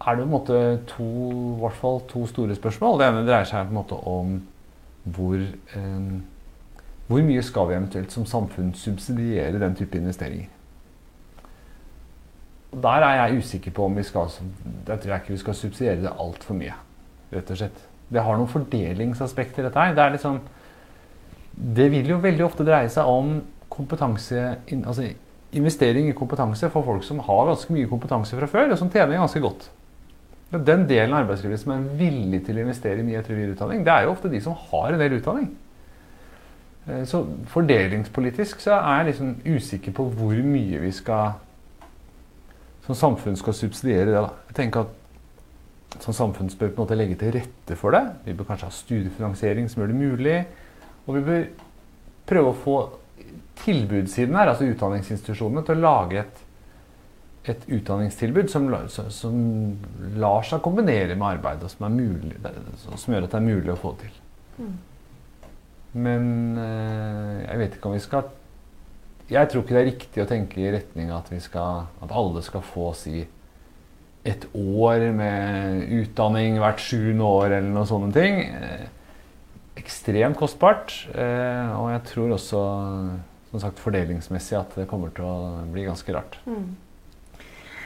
er 0.04 0.16
det 0.16 0.24
på 0.24 0.24
en 0.24 0.32
måte 0.32 0.62
to, 0.88 1.08
i 1.56 1.60
hvert 1.60 1.78
fall 1.82 2.00
to 2.08 2.24
store 2.32 2.56
spørsmål. 2.56 2.98
Det 3.00 3.10
ene 3.10 3.26
dreier 3.28 3.48
seg 3.48 3.68
på 3.68 3.74
en 3.74 3.80
måte 3.82 4.00
om 4.08 4.34
hvor, 5.04 5.36
eh, 5.36 6.08
hvor 7.06 7.24
mye 7.24 7.42
skal 7.44 7.68
vi 7.68 7.76
eventuelt 7.76 8.12
som 8.12 8.26
samfunn 8.26 8.72
subsidiere 8.78 9.60
den 9.60 9.76
type 9.76 9.98
investeringer. 9.98 10.48
Der 12.74 13.06
er 13.06 13.18
jeg 13.20 13.38
usikker 13.38 13.70
på 13.70 13.84
om 13.86 13.96
vi 13.96 14.02
skal 14.02 14.30
Jeg 14.88 15.00
tror 15.00 15.14
ikke 15.14 15.32
vi 15.32 15.42
skal 15.42 15.54
subsidiere 15.54 16.02
det 16.02 16.14
altfor 16.18 16.54
mye. 16.54 16.74
rett 17.32 17.50
og 17.50 17.56
slett. 17.56 17.78
Det 18.12 18.22
har 18.22 18.36
noen 18.36 18.48
fordelingsaspekter, 18.48 19.64
dette 19.64 19.78
her. 19.80 19.94
Det, 19.94 20.12
liksom, 20.12 20.40
det 21.76 21.90
vil 21.90 22.10
jo 22.12 22.18
veldig 22.22 22.44
ofte 22.44 22.64
dreie 22.64 22.88
seg 22.88 23.08
om 23.10 23.40
kompetanse 23.68 24.56
altså 24.86 25.08
investering 25.54 26.08
i 26.08 26.14
kompetanse 26.14 26.68
for 26.70 26.86
folk 26.86 27.02
som 27.06 27.18
har 27.26 27.48
ganske 27.48 27.74
mye 27.74 27.90
kompetanse 27.90 28.36
fra 28.38 28.46
før, 28.46 28.70
og 28.70 28.78
som 28.78 28.90
tjener 28.90 29.18
ganske 29.18 29.42
godt. 29.42 29.68
Den 30.54 30.86
delen 30.86 31.14
av 31.14 31.24
arbeidslivet 31.24 31.58
som 31.58 31.72
er 31.74 31.86
villig 31.98 32.44
til 32.46 32.58
å 32.58 32.62
investere 32.62 33.02
i 33.02 33.06
mye 33.06 33.18
etter- 33.18 33.34
og 33.34 33.40
videreutdanning, 33.40 33.82
det 33.86 33.94
er 33.94 34.06
jo 34.06 34.14
ofte 34.14 34.30
de 34.30 34.40
som 34.44 34.54
har 34.70 34.92
en 34.92 35.02
del 35.02 35.16
utdanning. 35.18 35.48
Eh, 36.86 37.04
så 37.08 37.22
fordelingspolitisk 37.52 38.60
så 38.64 38.76
er 38.80 39.02
jeg 39.02 39.12
liksom 39.12 39.34
usikker 39.46 39.96
på 39.96 40.08
hvor 40.18 40.44
mye 40.44 40.82
vi 40.82 40.92
skal 40.92 41.40
som 42.84 42.96
samfunn 42.96 43.36
skal 43.40 43.56
subsidiere 43.56 44.10
det. 44.10 44.18
Da. 44.18 44.28
Jeg 44.50 44.60
tenker 44.60 44.86
at 44.86 45.00
Som 46.02 46.12
samfunn 46.12 46.48
bør 46.58 46.72
på 46.74 46.74
en 46.74 46.82
måte 46.82 46.96
legge 46.98 47.14
til 47.14 47.30
rette 47.36 47.76
for 47.78 47.94
det. 47.94 48.00
Vi 48.24 48.32
bør 48.34 48.48
kanskje 48.48 48.66
ha 48.66 48.74
studiefinansiering 48.74 49.68
som 49.70 49.80
gjør 49.80 49.92
det 49.92 49.98
mulig. 50.00 50.38
Og 51.06 51.14
vi 51.14 51.20
bør 51.22 51.44
prøve 52.26 52.50
å 52.50 52.56
få 52.64 52.74
tilbudssiden 53.60 54.34
her, 54.34 54.50
altså 54.50 54.66
utdanningsinstitusjonene, 54.72 55.62
til 55.62 55.78
å 55.78 55.84
lage 55.84 56.24
et, 56.24 56.40
et 57.52 57.68
utdanningstilbud 57.78 58.50
som, 58.50 58.66
som, 59.14 59.38
lar 60.18 60.42
seg 60.42 60.64
kombinere 60.66 61.14
med 61.14 61.28
arbeid, 61.28 61.62
og 61.62 61.70
som, 61.70 61.86
mulig, 61.94 62.34
som, 62.82 63.14
gjør 63.14 63.28
at 63.28 63.36
det 63.36 63.38
er 63.38 63.46
mulig 63.46 63.72
å 63.76 63.78
få 63.78 63.94
til. 64.02 64.18
Mm. 64.58 64.74
Men 65.94 66.56
eh, 66.58 67.44
jeg 67.44 67.60
vet 67.60 67.76
ikke 67.78 67.90
om 67.90 67.94
vi 67.96 68.02
skal 68.02 68.32
jeg 69.30 69.48
tror 69.48 69.62
ikke 69.62 69.72
det 69.72 69.80
er 69.80 69.88
riktig 69.88 70.20
å 70.20 70.28
tenke 70.28 70.60
i 70.60 70.72
retning 70.74 71.08
at, 71.14 71.30
skal, 71.40 71.86
at 72.04 72.10
alle 72.12 72.42
skal 72.44 72.60
få 72.64 72.90
si 72.98 73.22
et 74.24 74.44
år 74.52 75.06
med 75.16 75.84
utdanning 76.00 76.58
hvert 76.60 76.80
sjuende 76.80 77.24
år 77.24 77.54
eller 77.58 77.70
noen 77.72 77.88
sånne 77.88 78.12
ting. 78.12 78.40
Eh, 78.44 78.84
ekstremt 79.80 80.36
kostbart. 80.40 80.92
Eh, 81.12 81.72
og 81.76 81.90
jeg 81.92 82.04
tror 82.12 82.36
også 82.36 82.62
som 83.54 83.62
sagt, 83.62 83.80
fordelingsmessig 83.80 84.58
at 84.58 84.72
det 84.80 84.88
kommer 84.90 85.12
til 85.14 85.28
å 85.28 85.64
bli 85.72 85.86
ganske 85.86 86.16
rart. 86.16 86.40
Mm. 86.44 86.72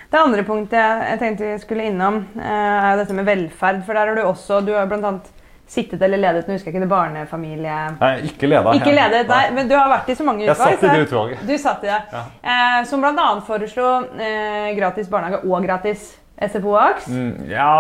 Det 0.09 0.21
andre 0.23 0.45
punktet 0.49 1.03
jeg 1.05 1.21
tenkte 1.21 1.51
vi 1.51 1.59
skulle 1.61 1.91
innom, 1.91 2.23
er 2.41 2.95
er 2.95 3.03
dette 3.03 3.15
med 3.15 3.29
velferd. 3.29 3.83
For 3.85 3.93
der 3.93 4.09
har 4.09 4.17
du 4.17 4.25
også 4.25 4.63
Du 4.65 4.73
har 4.73 4.89
blant 4.89 5.05
annet 5.05 5.29
sittet 5.69 6.03
eller 6.03 6.21
ledet 6.21 6.47
nå 6.49 6.57
husker 6.57 6.71
jeg 6.71 6.75
ikke 6.75 6.85
det 6.87 6.91
barnefamilie... 6.91 7.79
Nei, 8.01 8.13
ikke 8.31 8.49
ledet. 8.49 8.79
Ikke 8.81 8.95
ledet, 8.95 9.27
nei, 9.29 9.43
Men 9.57 9.69
du 9.69 9.75
har 9.77 9.91
vært 9.93 10.09
i 10.09 10.17
så 10.17 10.25
mange 10.25 10.47
utvalg. 10.47 10.63
Jeg 10.73 10.79
satt 10.79 10.87
i 10.87 10.95
det 10.95 11.09
utvalget. 11.09 11.43
Du 11.49 11.53
satt 11.61 11.85
i 11.85 11.91
det. 11.91 11.99
Ja. 12.15 12.23
Eh, 12.55 12.79
som 12.89 13.05
bl.a. 13.05 13.27
foreslo 13.47 13.91
eh, 14.17 14.71
gratis 14.79 15.11
barnehage 15.13 15.43
og 15.45 15.67
gratis 15.67 16.09
SFO 16.39 16.73
og 16.73 16.79
AKS. 16.81 17.09
Mm, 17.11 17.51
ja 17.51 17.71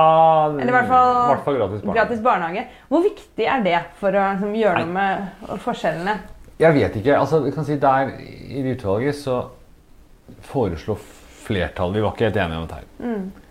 Eller 0.51 0.72
i 0.72 0.74
hvert 0.74 0.88
fall, 0.90 1.12
hvert 1.31 1.44
fall 1.46 1.61
gratis, 1.61 1.83
barnehage. 1.83 1.98
gratis, 2.01 2.22
barnehage. 2.24 2.64
Hvor 2.90 3.05
viktig 3.07 3.46
er 3.46 3.64
det 3.64 3.83
for 4.01 4.18
å 4.18 4.24
liksom, 4.35 4.57
gjøre 4.59 4.83
noe 4.83 4.94
med 4.96 5.61
forskjellene? 5.64 6.16
Jeg 6.59 6.74
vet 6.74 6.96
ikke. 6.98 7.14
altså 7.14 7.44
jeg 7.44 7.55
kan 7.55 7.66
si 7.68 7.77
Der 7.79 8.09
i 8.18 8.62
det 8.64 8.79
utvalget 8.79 9.14
så 9.14 9.37
foreslo 10.48 10.96
flertallet 11.44 12.01
Vi 12.01 12.03
var 12.03 12.16
ikke 12.16 12.27
helt 12.29 12.40
enige 12.42 12.59
om 12.59 12.66
dette. 12.66 12.81
her. 12.81 12.88
Mm. 12.98 13.47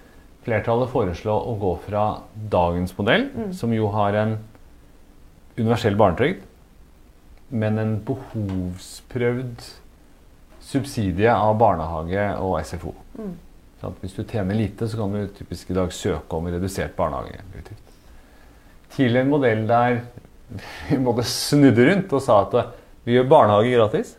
Flertallet 0.47 0.91
foreslår 0.93 1.47
å 1.49 1.55
gå 1.59 1.73
fra 1.83 2.03
dagens 2.51 2.93
modell, 2.95 3.25
mm. 3.33 3.49
som 3.57 3.73
jo 3.75 3.89
har 3.91 4.15
en 4.15 4.37
universell 5.57 5.97
barnetrygd, 5.99 6.45
men 7.51 7.81
en 7.81 7.97
behovsprøvd 8.07 9.65
subsidie 10.63 11.33
av 11.33 11.57
barnehage 11.59 12.29
og 12.43 12.55
SFO. 12.63 12.93
Mm. 13.17 13.33
Hvis 14.01 14.15
du 14.15 14.23
tjener 14.23 14.55
lite, 14.57 14.87
så 14.87 15.01
kan 15.01 15.13
du 15.13 15.27
typisk 15.35 15.71
i 15.71 15.77
dag 15.77 15.91
søke 15.93 16.39
om 16.39 16.47
redusert 16.47 16.95
barnehageutgift. 16.95 17.83
Til 18.95 19.19
en 19.19 19.29
modell 19.29 19.65
der 19.67 19.99
vi 20.87 21.01
måtte 21.03 21.27
snudde 21.27 21.89
rundt 21.89 22.15
og 22.15 22.23
sa 22.23 22.39
at 22.45 22.57
vi 23.03 23.17
gjør 23.17 23.27
barnehage 23.35 23.75
gratis. 23.75 24.15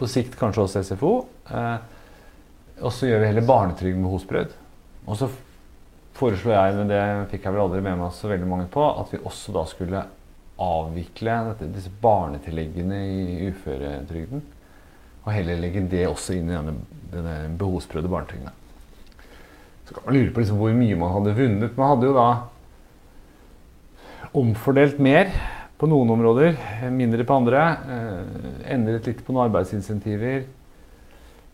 På 0.00 0.08
sikt 0.08 0.40
kanskje 0.40 0.64
også 0.64 0.82
SFO. 0.88 1.12
Eh, 1.52 1.76
og 2.80 2.96
så 2.96 3.08
gjør 3.08 3.22
vi 3.22 3.30
heller 3.30 3.46
barnetrygd 3.46 4.00
med 4.00 4.08
behovsprøvd. 4.08 4.58
Og 5.06 5.18
så 5.18 5.28
foreslo 6.16 6.52
jeg, 6.54 6.74
men 6.78 6.90
det 6.90 7.00
fikk 7.32 7.46
jeg 7.46 7.54
vel 7.54 7.64
aldri 7.64 7.82
med 7.84 7.98
meg 8.00 8.14
så 8.14 8.30
veldig 8.30 8.48
mange 8.48 8.68
på, 8.72 8.84
at 9.00 9.12
vi 9.14 9.22
også 9.22 9.54
da 9.56 9.64
skulle 9.68 10.02
avvikle 10.62 11.36
dette, 11.48 11.70
disse 11.74 11.92
barnetilleggene 12.02 12.98
i 13.08 13.48
uføretrygden. 13.50 14.42
Og 15.22 15.30
heller 15.34 15.60
legge 15.62 15.82
det 15.90 16.04
også 16.08 16.36
inn 16.36 16.50
i 16.50 16.56
denne, 16.56 16.76
denne 17.12 17.36
behovsprøvde 17.58 18.10
barnetrygden. 18.12 18.58
Så 19.86 19.96
kan 19.96 20.06
man 20.06 20.16
lure 20.18 20.32
på 20.34 20.42
liksom 20.42 20.60
hvor 20.60 20.74
mye 20.76 20.98
man 20.98 21.14
hadde 21.16 21.36
vunnet. 21.38 21.76
Man 21.78 21.92
hadde 21.94 22.08
jo 22.10 22.16
da 22.16 22.28
omfordelt 24.38 25.02
mer 25.02 25.32
på 25.78 25.88
noen 25.90 26.12
områder, 26.14 26.56
mindre 26.94 27.26
på 27.26 27.36
andre. 27.40 27.62
Eh, 27.96 28.20
endret 28.76 29.08
litt 29.10 29.22
på 29.26 29.34
noen 29.34 29.48
arbeidsinsentiver 29.48 30.44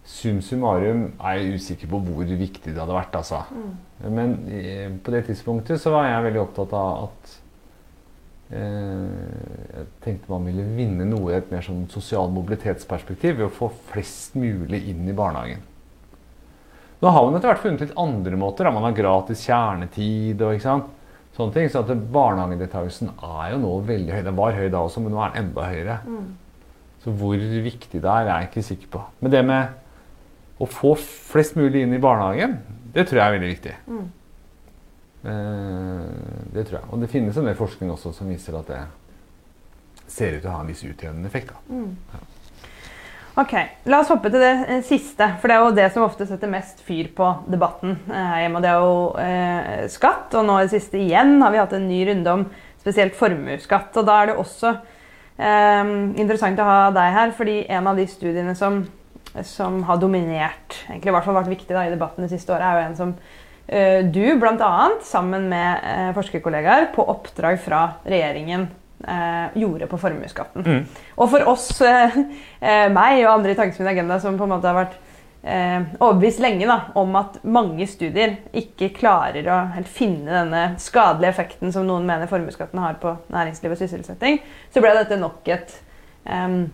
Sum 0.09 0.39
summarum 0.41 1.11
er 1.21 1.37
jeg 1.37 1.59
usikker 1.61 1.91
på 1.91 2.01
hvor 2.01 2.25
viktig 2.25 2.73
det 2.73 2.81
hadde 2.81 2.97
vært. 2.97 3.19
Altså. 3.19 3.43
Mm. 3.53 4.09
Men 4.15 4.35
eh, 4.49 4.89
på 5.05 5.13
det 5.13 5.27
tidspunktet 5.29 5.83
så 5.83 5.93
var 5.93 6.09
jeg 6.09 6.25
veldig 6.31 6.43
opptatt 6.47 6.75
av 6.79 7.03
at 7.05 7.33
eh, 8.57 9.75
Jeg 9.77 9.89
tenkte 10.07 10.33
man 10.33 10.49
ville 10.49 10.65
vinne 10.79 11.05
noe 11.09 11.33
i 11.35 11.39
et 11.39 11.51
mer 11.53 11.65
sånn 11.67 11.85
sosial 11.93 12.33
mobilitetsperspektiv 12.33 13.37
ved 13.37 13.51
å 13.51 13.57
få 13.61 13.69
flest 13.91 14.39
mulig 14.39 14.87
inn 14.89 15.05
i 15.05 15.17
barnehagen. 15.17 15.67
Nå 16.99 17.11
har 17.15 17.27
man 17.27 17.37
etter 17.39 17.53
hvert 17.53 17.63
funnet 17.63 17.85
litt 17.85 17.99
andre 18.01 18.39
måter. 18.41 18.67
Da. 18.67 18.75
Man 18.75 18.89
har 18.89 18.97
gratis 18.97 19.45
kjernetid 19.47 20.41
og 20.43 20.57
ikke 20.57 20.71
sant? 20.71 20.95
sånne 21.39 21.55
ting. 21.55 21.71
Så 21.71 21.83
at 21.85 22.07
barnehagedeltakelsen 22.13 23.13
er 23.15 23.53
jo 23.55 23.61
nå 23.63 23.75
veldig 23.89 24.15
høy. 24.17 24.23
Den 24.27 24.39
var 24.39 24.57
høy 24.57 24.69
da 24.73 24.85
også, 24.85 25.03
men 25.05 25.15
nå 25.15 25.23
er 25.23 25.35
den 25.35 25.45
enda 25.47 25.67
høyere. 25.71 25.99
Mm. 26.07 26.31
Så 27.05 27.15
hvor 27.15 27.45
viktig 27.69 28.01
det 28.03 28.11
er, 28.11 28.25
er 28.25 28.33
jeg 28.33 28.51
ikke 28.51 28.67
sikker 28.73 28.91
på. 28.97 29.05
Men 29.23 29.35
det 29.35 29.45
med 29.47 29.77
å 30.59 30.67
få 30.67 30.95
flest 30.99 31.59
mulig 31.59 31.85
inn 31.85 31.95
i 31.95 32.03
barnehagen, 32.03 32.59
det 32.95 33.07
tror 33.09 33.21
jeg 33.21 33.27
er 33.27 33.37
veldig 33.37 33.51
viktig. 33.53 33.75
Mm. 33.87 34.07
Eh, 35.29 36.09
det 36.55 36.65
tror 36.69 36.81
jeg. 36.81 36.89
Og 36.91 37.03
det 37.03 37.13
finnes 37.13 37.37
en 37.37 37.47
del 37.51 37.59
forskning 37.59 37.93
også 37.95 38.15
som 38.17 38.31
viser 38.31 38.59
at 38.59 38.73
det 38.73 38.83
ser 40.09 40.39
ut 40.39 40.43
til 40.43 40.51
å 40.51 40.57
ha 40.57 40.65
en 40.65 40.73
viss 40.73 40.85
utjevnende 40.87 41.31
effekt. 41.31 41.55
Mm. 41.69 41.95
Ok, 43.39 43.53
La 43.87 44.01
oss 44.03 44.09
hoppe 44.11 44.33
til 44.35 44.43
det 44.43 44.55
eh, 44.67 44.81
siste, 44.87 45.29
for 45.39 45.47
det 45.47 45.55
er 45.55 45.63
jo 45.63 45.75
det 45.77 45.89
som 45.95 46.03
ofte 46.03 46.27
setter 46.27 46.51
mest 46.51 46.81
fyr 46.83 47.13
på 47.15 47.29
debatten 47.47 47.95
eh, 48.11 48.31
her 48.33 48.41
hjemme. 48.43 48.59
og 48.59 48.65
Det 48.65 48.71
er 48.73 48.81
jo 48.83 48.97
eh, 49.23 49.85
skatt, 49.95 50.35
og 50.35 50.49
nå 50.49 50.57
i 50.59 50.65
det 50.67 50.73
siste 50.75 50.99
igjen 50.99 51.37
har 51.45 51.55
vi 51.55 51.61
hatt 51.61 51.77
en 51.77 51.87
ny 51.87 52.01
runde 52.09 52.35
om 52.35 52.47
spesielt 52.81 53.15
formuesskatt. 53.19 53.95
og 53.95 54.09
Da 54.09 54.17
er 54.19 54.31
det 54.33 54.39
også 54.43 54.73
eh, 54.75 55.93
interessant 56.19 56.59
å 56.59 56.67
ha 56.67 56.81
deg 56.97 57.15
her, 57.15 57.37
fordi 57.37 57.61
en 57.79 57.93
av 57.93 58.01
de 58.01 58.09
studiene 58.11 58.57
som, 58.59 58.81
som 59.47 59.83
har 59.89 60.01
dominert, 60.01 60.81
egentlig 60.89 61.13
i 61.13 61.15
hvert 61.17 61.27
fall 61.27 61.39
vært 61.39 61.53
viktig 61.53 61.75
da, 61.75 61.85
i 61.87 61.93
debatten 61.93 62.25
det 62.25 62.33
siste 62.33 62.55
året, 62.55 62.67
er 62.67 62.79
jo 62.79 62.87
en 62.89 62.99
som 62.99 63.15
uh, 63.15 64.01
du 64.09 64.25
bl.a. 64.41 64.75
sammen 65.07 65.49
med 65.51 65.83
uh, 65.85 66.13
forskerkollegaer 66.17 66.91
på 66.95 67.07
oppdrag 67.13 67.61
fra 67.63 67.83
regjeringen 68.09 68.69
uh, 69.05 69.59
gjorde 69.59 69.91
på 69.91 70.01
formuesskatten. 70.01 70.65
Mm. 70.65 71.03
Og 71.19 71.35
for 71.35 71.53
oss, 71.55 71.71
meg 71.81 73.21
og 73.25 73.35
andre 73.35 73.53
i 73.55 73.59
Tankesmien 73.59 73.93
Agenda, 73.93 74.19
som 74.23 74.39
på 74.39 74.49
en 74.49 74.57
måte 74.57 74.71
har 74.71 74.83
vært 74.85 75.05
overbevist 75.49 76.43
lenge 76.43 76.67
da, 76.67 76.91
om 76.99 77.15
at 77.17 77.39
mange 77.47 77.87
studier 77.89 78.35
ikke 78.59 78.91
klarer 78.97 79.47
å 79.49 79.61
helt 79.77 79.89
finne 79.89 80.27
denne 80.35 80.65
skadelige 80.83 81.31
effekten 81.31 81.73
som 81.73 81.87
noen 81.89 82.05
mener 82.05 82.29
formuesskatten 82.29 82.83
har 82.83 82.99
på 83.01 83.15
næringsliv 83.33 83.73
og 83.73 83.79
sysselsetting, 83.81 84.43
så 84.75 84.83
ble 84.83 84.91
dette 84.99 85.17
nok 85.17 85.47
et, 85.55 85.77
em, 86.27 86.67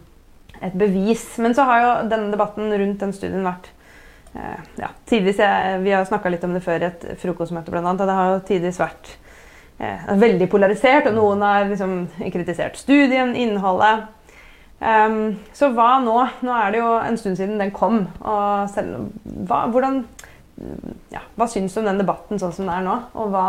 et 0.62 0.76
bevis. 0.78 1.26
Men 1.42 1.56
så 1.56 1.66
har 1.68 1.82
jo 1.82 1.92
denne 2.12 2.32
debatten 2.34 2.72
rundt 2.72 3.02
den 3.02 3.14
studien 3.16 3.46
vært 3.46 3.70
eh, 4.34 4.60
ja, 4.80 4.90
tidvis, 5.10 5.42
Vi 5.82 5.94
har 5.94 6.06
snakka 6.08 6.32
litt 6.32 6.44
om 6.46 6.54
det 6.56 6.64
før 6.64 6.82
i 6.82 6.90
et 6.90 7.06
frokostmøte, 7.22 7.74
annet, 7.74 8.00
og 8.00 8.10
det 8.10 8.18
har 8.18 8.32
jo 8.32 8.42
tidvis 8.48 8.80
vært 8.82 9.14
eh, 9.78 10.10
veldig 10.20 10.50
polarisert, 10.52 11.08
og 11.10 11.18
noen 11.18 11.46
har 11.46 11.70
liksom 11.70 12.04
kritisert 12.32 12.78
studien, 12.80 13.34
innholdet. 13.36 14.06
Um, 14.84 15.38
så 15.56 15.70
hva 15.72 15.96
nå? 16.02 16.16
Nå 16.44 16.52
er 16.52 16.74
det 16.74 16.80
jo 16.82 16.90
en 16.98 17.16
stund 17.16 17.38
siden 17.38 17.60
den 17.62 17.72
kom. 17.74 18.02
Og 18.20 18.68
selv, 18.74 19.08
hva, 19.48 19.64
hvordan, 19.72 20.02
ja, 21.14 21.22
hva 21.38 21.48
syns 21.48 21.74
du 21.74 21.80
om 21.80 21.88
den 21.88 22.02
debatten 22.02 22.40
sånn 22.40 22.52
som 22.52 22.68
den 22.68 22.74
er 22.74 22.84
nå? 22.84 22.98
Og 23.16 23.32
hva, 23.32 23.46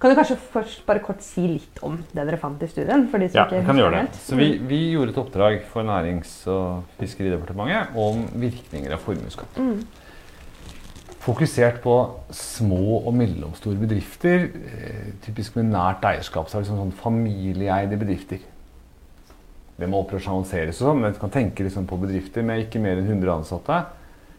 kan 0.00 0.10
du 0.10 0.16
kanskje 0.16 0.38
først 0.40 0.84
bare 0.86 1.02
kort 1.04 1.20
si 1.20 1.42
litt 1.44 1.80
om 1.84 1.98
det 2.14 2.22
dere 2.24 2.38
fant 2.40 2.62
i 2.64 2.68
studien? 2.70 3.02
Ja, 3.36 3.44
jeg 3.52 3.66
kan 3.66 3.76
gjøre 3.76 3.98
det. 3.98 4.20
Så 4.24 4.38
vi, 4.38 4.54
vi 4.64 4.78
gjorde 4.94 5.12
et 5.12 5.20
oppdrag 5.20 5.58
for 5.68 5.84
Nærings- 5.84 6.38
og 6.48 6.86
fiskeridepartementet 6.96 7.98
om 8.00 8.22
virkninger 8.40 8.96
av 8.96 9.04
formuesskatt. 9.04 9.60
Mm. 9.60 9.82
Fokusert 11.20 11.82
på 11.84 11.98
små 12.32 13.02
og 13.02 13.12
mellomstore 13.12 13.76
bedrifter, 13.76 14.48
eh, 14.56 15.12
typisk 15.26 15.60
med 15.60 15.68
nært 15.74 16.08
eierskap. 16.08 16.48
Så 16.48 16.56
er 16.56 16.62
det 16.62 16.70
liksom 16.70 16.80
sånn 16.80 16.96
familieeide 17.02 18.00
bedrifter. 18.00 18.40
Det 19.76 19.88
må 19.88 20.00
operasjonaliseres 20.00 20.80
og 20.80 20.94
sånn, 20.94 21.04
men 21.04 21.12
du 21.12 21.20
kan 21.20 21.36
tenke 21.36 21.68
liksom 21.68 21.84
på 21.88 22.00
bedrifter 22.00 22.40
med 22.40 22.64
ikke 22.64 22.80
mer 22.80 22.96
enn 22.96 23.12
100 23.18 23.36
ansatte. 23.36 23.82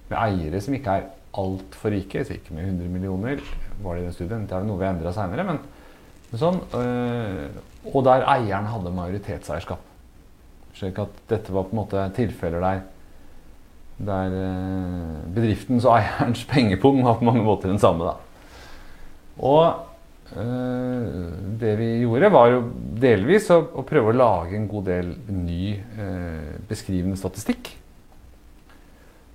Med 0.09 0.17
eiere 0.25 0.61
som 0.61 0.73
ikke 0.73 0.97
er 0.97 1.11
altfor 1.37 1.93
rike, 1.93 2.25
så 2.25 2.33
ikke 2.33 2.57
med 2.57 2.65
100 2.65 2.89
millioner, 2.97 3.45
var 3.83 3.97
det 3.97 4.03
i 4.03 4.07
den 4.07 4.15
studien. 4.15 4.47
Det 4.47 4.57
er 4.57 4.65
noe 4.67 4.79
vi 4.79 4.87
har 4.87 4.95
endra 4.95 5.13
seinere, 5.15 5.45
men 5.47 5.61
sånn. 6.37 6.61
øh, 6.77 7.45
og 7.91 8.03
der 8.05 8.25
eieren 8.29 8.69
hadde 8.69 8.93
majoritetseierskap. 8.95 9.87
Slik 10.77 10.99
at 11.01 11.21
dette 11.29 11.53
var 11.53 11.67
på 11.67 11.75
en 11.75 11.81
måte 11.81 12.09
tilfeller 12.15 12.63
der 12.63 12.83
der 14.01 14.33
øh, 14.33 15.33
bedriftens 15.35 15.85
og 15.85 15.99
eierens 15.99 16.45
pengepung 16.51 17.03
var 17.05 17.19
på 17.19 17.27
mange 17.27 17.43
måter 17.45 17.69
den 17.69 17.79
samme. 17.79 18.05
Da. 18.05 18.15
Og 19.37 19.75
øh, 20.37 21.27
det 21.61 21.75
vi 21.79 21.89
gjorde, 22.01 22.31
var 22.33 22.47
jo 22.49 22.63
delvis 23.01 23.49
å, 23.53 23.59
å 23.61 23.85
prøve 23.87 24.09
å 24.09 24.17
lage 24.17 24.57
en 24.57 24.67
god 24.71 24.89
del 24.89 25.13
ny 25.27 25.75
øh, 25.77 26.57
beskrivende 26.69 27.19
statistikk. 27.19 27.75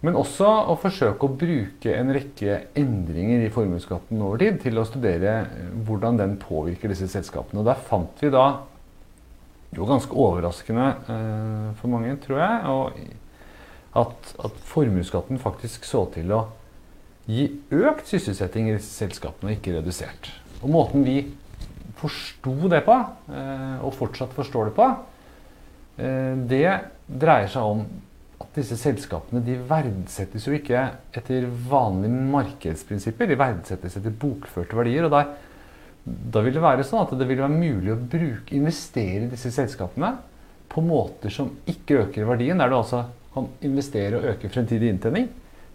Men 0.04 0.18
også 0.18 0.48
å 0.70 0.76
forsøke 0.78 1.24
å 1.24 1.36
bruke 1.40 1.94
en 1.96 2.12
rekke 2.12 2.58
endringer 2.76 3.46
i 3.46 3.52
formuesskatten 3.52 4.20
over 4.22 4.42
tid 4.42 4.58
til 4.62 4.78
å 4.78 4.84
studere 4.86 5.36
eh, 5.46 5.70
hvordan 5.88 6.20
den 6.20 6.36
påvirker 6.42 6.92
disse 6.92 7.08
selskapene. 7.10 7.62
Og 7.62 7.68
der 7.70 7.80
fant 7.88 8.20
vi 8.22 8.30
da 8.34 8.46
jo 9.76 9.88
ganske 9.88 10.12
overraskende 10.12 10.90
eh, 11.12 11.70
for 11.80 11.92
mange, 11.92 12.14
tror 12.24 12.42
jeg, 12.42 13.08
at, 13.96 14.30
at 14.44 14.62
formuesskatten 14.68 15.40
faktisk 15.42 15.88
så 15.88 16.04
til 16.14 16.32
å 16.36 16.44
gi 17.26 17.48
økt 17.74 18.06
sysselsetting 18.06 18.70
i 18.70 18.76
disse 18.76 18.92
selskapene, 19.00 19.56
ikke 19.56 19.74
redusert. 19.78 20.30
Og 20.62 20.70
måten 20.72 21.04
vi 21.06 21.18
forsto 21.96 22.68
det 22.70 22.82
på, 22.86 22.96
eh, 23.32 23.78
og 23.84 23.94
fortsatt 23.96 24.34
forstår 24.36 24.70
det 24.70 24.76
på, 24.76 24.88
eh, 25.98 26.34
det 26.52 26.68
dreier 27.06 27.50
seg 27.50 27.72
om 27.74 27.86
at 28.36 28.52
disse 28.58 28.76
selskapene 28.76 29.40
de 29.44 29.56
verdsettes 29.68 30.44
jo 30.48 30.54
ikke 30.56 30.82
etter 31.16 31.46
vanlige 31.70 32.24
markedsprinsipper. 32.34 33.30
De 33.30 33.38
verdsettes 33.40 33.96
etter 33.96 34.12
bokførte 34.12 34.76
verdier. 34.76 35.06
og 35.06 35.14
der, 35.14 35.30
Da 36.04 36.40
vil 36.44 36.54
det 36.54 36.62
være 36.62 36.84
sånn 36.84 37.02
at 37.02 37.14
det 37.18 37.28
vil 37.28 37.40
være 37.40 37.54
mulig 37.54 37.92
å 37.94 37.98
bruke, 37.98 38.54
investere 38.54 39.24
i 39.24 39.30
disse 39.32 39.50
selskapene 39.50 40.12
på 40.68 40.84
måter 40.84 41.32
som 41.32 41.50
ikke 41.66 42.02
øker 42.04 42.28
verdien. 42.28 42.58
Der 42.58 42.68
du 42.68 42.76
altså 42.76 43.06
kan 43.34 43.48
investere 43.64 44.20
og 44.20 44.28
øke 44.34 44.52
fremtidig 44.52 44.92
inntjening 44.92 45.30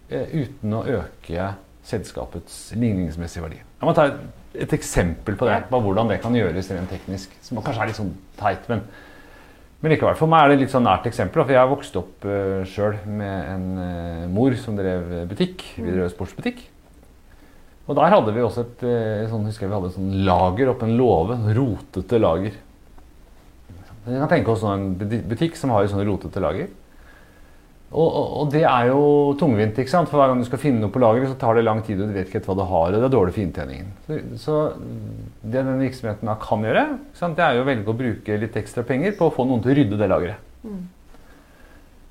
eh, 0.09 0.29
uten 0.45 0.77
å 0.77 0.85
øke 1.01 1.53
selskapets 1.83 2.75
ligningsmessige 2.77 3.43
verdi. 3.43 3.57
Jeg 3.57 3.89
må 3.89 3.93
ta 3.97 4.05
et, 4.11 4.19
et 4.67 4.73
eksempel 4.77 5.35
på 5.37 5.49
det, 5.49 5.63
på 5.69 5.79
hvordan 5.81 6.13
det 6.13 6.21
kan 6.21 6.35
gjøres 6.37 6.69
rent 6.71 6.93
teknisk. 6.93 7.33
Som 7.41 7.61
kanskje 7.65 7.81
er 7.81 7.89
litt 7.89 7.97
sånn 7.97 8.13
teit, 8.37 8.69
men 8.69 8.85
men 9.81 9.95
likevel, 9.95 10.17
for 10.17 10.29
meg 10.29 10.45
er 10.45 10.51
det 10.51 10.59
litt 10.61 10.73
sånn 10.73 10.85
nært 10.85 11.07
eksempel. 11.09 11.41
For 11.41 11.55
jeg 11.55 11.69
vokste 11.71 12.01
opp 12.03 12.25
uh, 12.29 12.59
sjøl 12.69 12.99
med 13.09 13.47
en 13.49 13.63
uh, 13.81 14.25
mor 14.29 14.53
som 14.61 14.77
drev 14.77 15.25
butikk. 15.31 15.65
Vi 15.77 15.87
drev 15.89 16.11
sportsbutikk. 16.13 16.61
Og 17.89 17.97
der 17.97 18.13
hadde 18.13 18.33
vi 18.35 18.43
også 18.45 18.65
et 18.67 18.83
uh, 18.85 19.29
sånn, 19.31 19.47
husker 19.49 19.65
jeg 19.65 19.71
vi 19.71 19.77
hadde 19.79 19.89
et 19.89 19.97
sånn 19.97 20.19
lager 20.27 20.69
oppe 20.75 20.85
en 20.85 20.93
låve. 20.99 21.39
Rotete 21.57 22.21
lager. 22.21 22.59
Vi 24.05 24.17
kan 24.17 24.29
tenke 24.29 24.53
oss 24.53 24.65
en 24.65 24.93
butikk 24.99 25.57
som 25.57 25.73
har 25.73 25.85
et 25.85 25.93
sånt 25.93 26.05
rotete 26.05 26.41
lager. 26.41 26.69
Og, 27.91 28.07
og, 28.07 28.27
og, 28.39 28.51
det 28.53 28.61
er 28.63 28.85
jo 28.87 28.99
tungvint. 29.39 29.75
ikke 29.81 29.91
sant? 29.91 30.07
For 30.07 30.15
Hver 30.21 30.29
gang 30.31 30.39
du 30.39 30.47
skal 30.47 30.61
finne 30.61 30.79
noe 30.79 30.93
på 30.93 31.01
lageret, 31.03 31.27
så 31.27 31.35
tar 31.39 31.57
det 31.57 31.65
lang 31.65 31.81
tid, 31.83 31.99
og 31.99 32.07
du 32.07 32.15
vet 32.15 32.29
ikke 32.29 32.39
helt 32.39 32.47
hva 32.47 32.55
du 32.55 32.63
har. 32.69 32.85
Og 32.87 32.95
det 32.95 33.07
er 33.09 33.11
dårlig 33.17 33.33
for 33.35 33.43
inntjeningen. 33.43 33.89
Så, 34.05 34.19
så 34.39 34.59
det 35.43 35.65
den 35.67 35.81
virksomheten 35.83 36.31
kan 36.45 36.63
gjøre, 36.63 36.85
det 37.19 37.43
er 37.43 37.57
jo 37.57 37.65
å 37.65 37.67
velge 37.67 37.91
å 37.91 37.97
bruke 37.99 38.37
litt 38.45 38.55
ekstra 38.61 38.85
penger 38.87 39.17
på 39.19 39.27
å 39.27 39.33
få 39.35 39.43
noen 39.49 39.63
til 39.65 39.73
å 39.73 39.75
rydde 39.81 39.99
det 39.99 40.07
lageret. 40.07 40.47
Mm. 40.63 40.79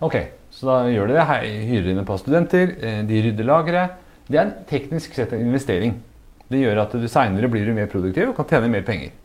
Ok, 0.05 0.19
så 0.53 0.69
da 0.69 0.77
gjør 0.93 1.09
de 1.09 1.16
det. 1.16 1.25
Hyrer 1.71 1.88
inn 1.95 2.03
et 2.03 2.09
par 2.09 2.21
studenter. 2.21 2.77
eh, 2.85 3.01
De 3.09 3.23
rydder 3.31 3.49
lageret. 3.49 3.97
Det 4.29 4.37
er 4.37 4.45
en 4.45 4.55
teknisk 4.69 5.16
sett 5.16 5.33
en 5.33 5.47
investering. 5.47 5.97
Det 6.51 6.61
gjør 6.61 6.83
at 6.85 6.93
du 6.99 7.09
seinere 7.09 7.49
blir 7.49 7.73
mer 7.73 7.88
produktiv 7.88 8.31
og 8.31 8.37
kan 8.37 8.49
tjene 8.53 8.69
mer 8.73 8.85
penger. 8.85 9.16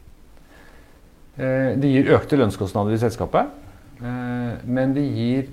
Eh, 1.35 1.75
Det 1.75 1.91
gir 1.91 2.15
økte 2.15 2.39
lønnskostnader 2.39 2.95
i 2.95 3.01
selskapet, 3.01 3.51
eh, 3.99 4.55
men 4.63 4.93
det 4.95 5.03
gir 5.03 5.47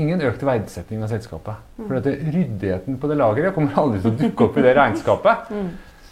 ingen 0.00 0.22
økt 0.26 0.42
verdsetting 0.46 1.02
av 1.04 1.10
selskapet. 1.12 1.64
For 1.78 1.96
dette, 1.96 2.14
ryddigheten 2.34 2.98
på 3.00 3.10
det 3.10 3.18
lageret 3.20 3.54
kommer 3.56 3.76
aldri 3.82 4.02
til 4.02 4.12
å 4.12 4.20
dukke 4.20 4.48
opp 4.48 4.58
i 4.58 4.64
det 4.66 4.76
regnskapet. 4.78 5.50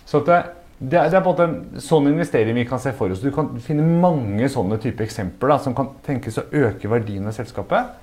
Så 0.08 0.22
at 0.22 0.28
det, 0.30 0.38
det, 0.78 0.98
er, 0.98 1.10
det 1.10 1.18
er 1.18 1.24
på 1.24 1.32
en 1.32 1.32
måte 1.32 1.48
en 1.48 1.82
sånn 1.82 2.10
investering 2.10 2.58
vi 2.58 2.66
kan 2.68 2.82
se 2.82 2.94
for 2.98 3.14
oss. 3.14 3.22
Du 3.22 3.32
kan 3.34 3.52
finne 3.62 3.86
mange 4.02 4.48
sånne 4.52 4.78
type 4.82 5.04
eksempler 5.06 5.54
da, 5.54 5.58
som 5.62 5.76
kan 5.78 5.92
tenkes 6.06 6.40
å 6.42 6.48
øke 6.64 6.90
verdien 6.92 7.26
av 7.28 7.36
selskapet. 7.36 7.98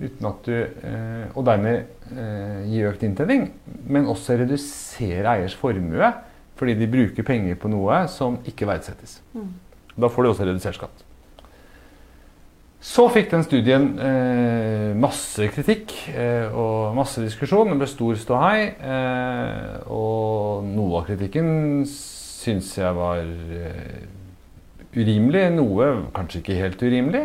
Uten 0.00 0.30
at 0.30 0.46
du, 0.48 0.54
eh, 0.56 1.24
og 1.36 1.44
dermed 1.44 2.14
eh, 2.16 2.62
gi 2.70 2.84
økt 2.88 3.02
inntjening, 3.04 3.50
men 3.90 4.08
også 4.08 4.38
redusere 4.40 5.36
eiers 5.36 5.56
formue 5.58 6.08
fordi 6.60 6.74
de 6.76 6.88
bruker 6.92 7.24
penger 7.24 7.56
på 7.56 7.70
noe 7.72 8.02
som 8.12 8.34
ikke 8.48 8.66
verdsettes. 8.68 9.18
Da 9.96 10.10
får 10.12 10.26
de 10.26 10.32
også 10.32 10.48
redusert 10.48 10.76
skatt. 10.76 11.04
Så 12.80 13.04
fikk 13.12 13.28
den 13.28 13.42
studien 13.44 13.90
eh, 14.00 14.94
masse 14.96 15.50
kritikk 15.52 15.92
eh, 16.14 16.48
og 16.48 16.94
masse 16.96 17.20
diskusjon. 17.20 17.68
Det 17.74 17.76
ble 17.82 17.88
stor 17.90 18.16
ståhei. 18.16 18.70
Eh, 18.72 19.90
og 19.92 20.64
noe 20.64 21.02
av 21.02 21.10
kritikken 21.10 21.84
syns 21.84 22.72
jeg 22.78 22.96
var 22.96 23.20
eh, 23.20 24.00
urimelig. 24.96 25.44
Noe 25.58 25.90
kanskje 26.16 26.40
ikke 26.40 26.56
helt 26.56 26.86
urimelig. 26.86 27.22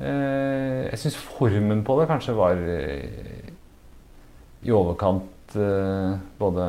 Eh, 0.00 0.88
jeg 0.88 1.02
syns 1.04 1.20
formen 1.36 1.84
på 1.84 2.00
det 2.00 2.08
kanskje 2.08 2.38
var 2.40 2.64
eh, 2.72 3.52
i 4.64 4.72
overkant 4.74 5.34
både 6.40 6.64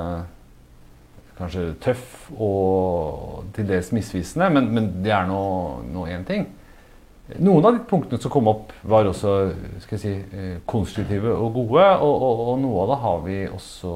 kanskje 1.39 1.65
tøff 1.83 2.29
og 2.31 3.49
til 3.55 3.67
dels 3.67 3.89
misvisende, 3.95 4.47
men, 4.55 4.69
men 4.71 4.87
det 5.03 5.11
er 5.15 5.27
nå 5.27 6.05
én 6.07 6.23
ting. 6.27 6.45
Noen 7.37 7.65
av 7.65 7.75
de 7.75 7.83
punktene 7.85 8.17
som 8.21 8.31
kom 8.33 8.47
opp, 8.49 8.71
var 8.89 9.05
også 9.05 9.51
si, 9.85 10.09
eh, 10.33 10.57
konstruktive 10.65 11.29
og 11.35 11.53
gode. 11.53 11.85
Og, 12.01 12.23
og, 12.25 12.41
og 12.53 12.59
noe 12.63 12.81
av 12.81 12.89
det 12.89 12.97
har 13.03 13.19
vi 13.27 13.37
også 13.47 13.93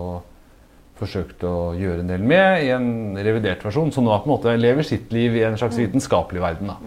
forsøkt 1.00 1.42
å 1.50 1.74
gjøre 1.74 2.04
en 2.04 2.12
del 2.14 2.22
med 2.22 2.64
i 2.64 2.70
en 2.76 3.18
revidert 3.18 3.64
versjon, 3.66 3.90
som 3.92 4.06
nå 4.06 4.14
på 4.22 4.30
en 4.30 4.36
måte 4.36 4.54
lever 4.60 4.86
sitt 4.86 5.12
liv 5.12 5.36
i 5.36 5.44
en 5.48 5.58
slags 5.58 5.76
Mm. 5.80 5.86
vitenskapelig 5.88 6.42
verden. 6.42 6.68
da. 6.68 6.78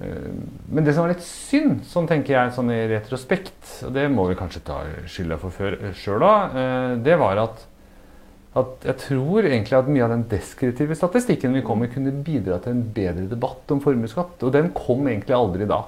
Eh, 0.00 0.32
Men 0.72 0.84
det 0.84 0.94
som 0.94 1.04
var 1.04 1.12
litt 1.12 1.22
synd, 1.26 1.82
sånn 1.84 2.08
tenker 2.08 2.32
jeg 2.32 2.54
sånn 2.56 2.70
i 2.72 2.86
retrospekt, 2.88 3.84
og 3.84 3.92
det 3.92 4.06
må 4.10 4.24
vi 4.30 4.34
kanskje 4.40 4.64
ta 4.64 4.78
skylda 5.06 5.36
for 5.38 5.50
sjøl 5.92 6.24
òg, 6.24 7.02
det 7.04 7.18
var 7.20 7.36
at, 7.44 7.66
at 8.58 8.84
jeg 8.84 8.98
tror 9.06 9.46
egentlig 9.48 9.76
at 9.78 9.88
mye 9.88 10.04
av 10.04 10.12
den 10.12 10.24
deskriptive 10.28 10.96
statistikken 10.98 11.54
vi 11.56 11.62
kom 11.64 11.80
med, 11.80 11.92
kunne 11.94 12.12
bidra 12.24 12.58
til 12.60 12.74
en 12.74 12.82
bedre 12.94 13.24
debatt 13.30 13.70
om 13.72 13.80
formuesskatt. 13.80 14.42
Og 14.44 14.52
den 14.52 14.68
kom 14.76 15.06
egentlig 15.08 15.36
aldri 15.36 15.68
da. 15.68 15.82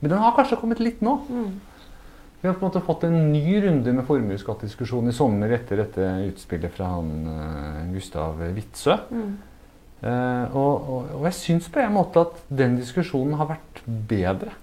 Men 0.00 0.14
den 0.14 0.22
har 0.22 0.36
kanskje 0.36 0.56
kommet 0.60 0.80
litt 0.80 1.02
nå. 1.04 1.18
Vi 2.40 2.48
har 2.48 2.56
på 2.56 2.64
en 2.64 2.70
måte 2.70 2.84
fått 2.84 3.04
en 3.08 3.18
ny 3.32 3.58
runde 3.64 3.92
med 3.96 4.06
formuesskattdiskusjon 4.08 5.10
i 5.10 5.16
sommer 5.16 5.52
etter 5.56 5.82
dette 5.82 6.08
utspillet 6.28 6.72
fra 6.72 6.92
han 6.94 7.12
eh, 7.32 7.84
Gustav 7.94 8.40
Witzøe. 8.54 8.96
Eh, 10.04 10.56
og, 10.56 10.72
og, 10.76 11.10
og 11.18 11.26
jeg 11.28 11.38
syns 11.40 11.68
på 11.72 11.80
en 11.82 11.96
måte 11.96 12.22
at 12.22 12.40
den 12.48 12.76
diskusjonen 12.80 13.36
har 13.40 13.50
vært 13.50 13.82
bedre. 14.08 14.54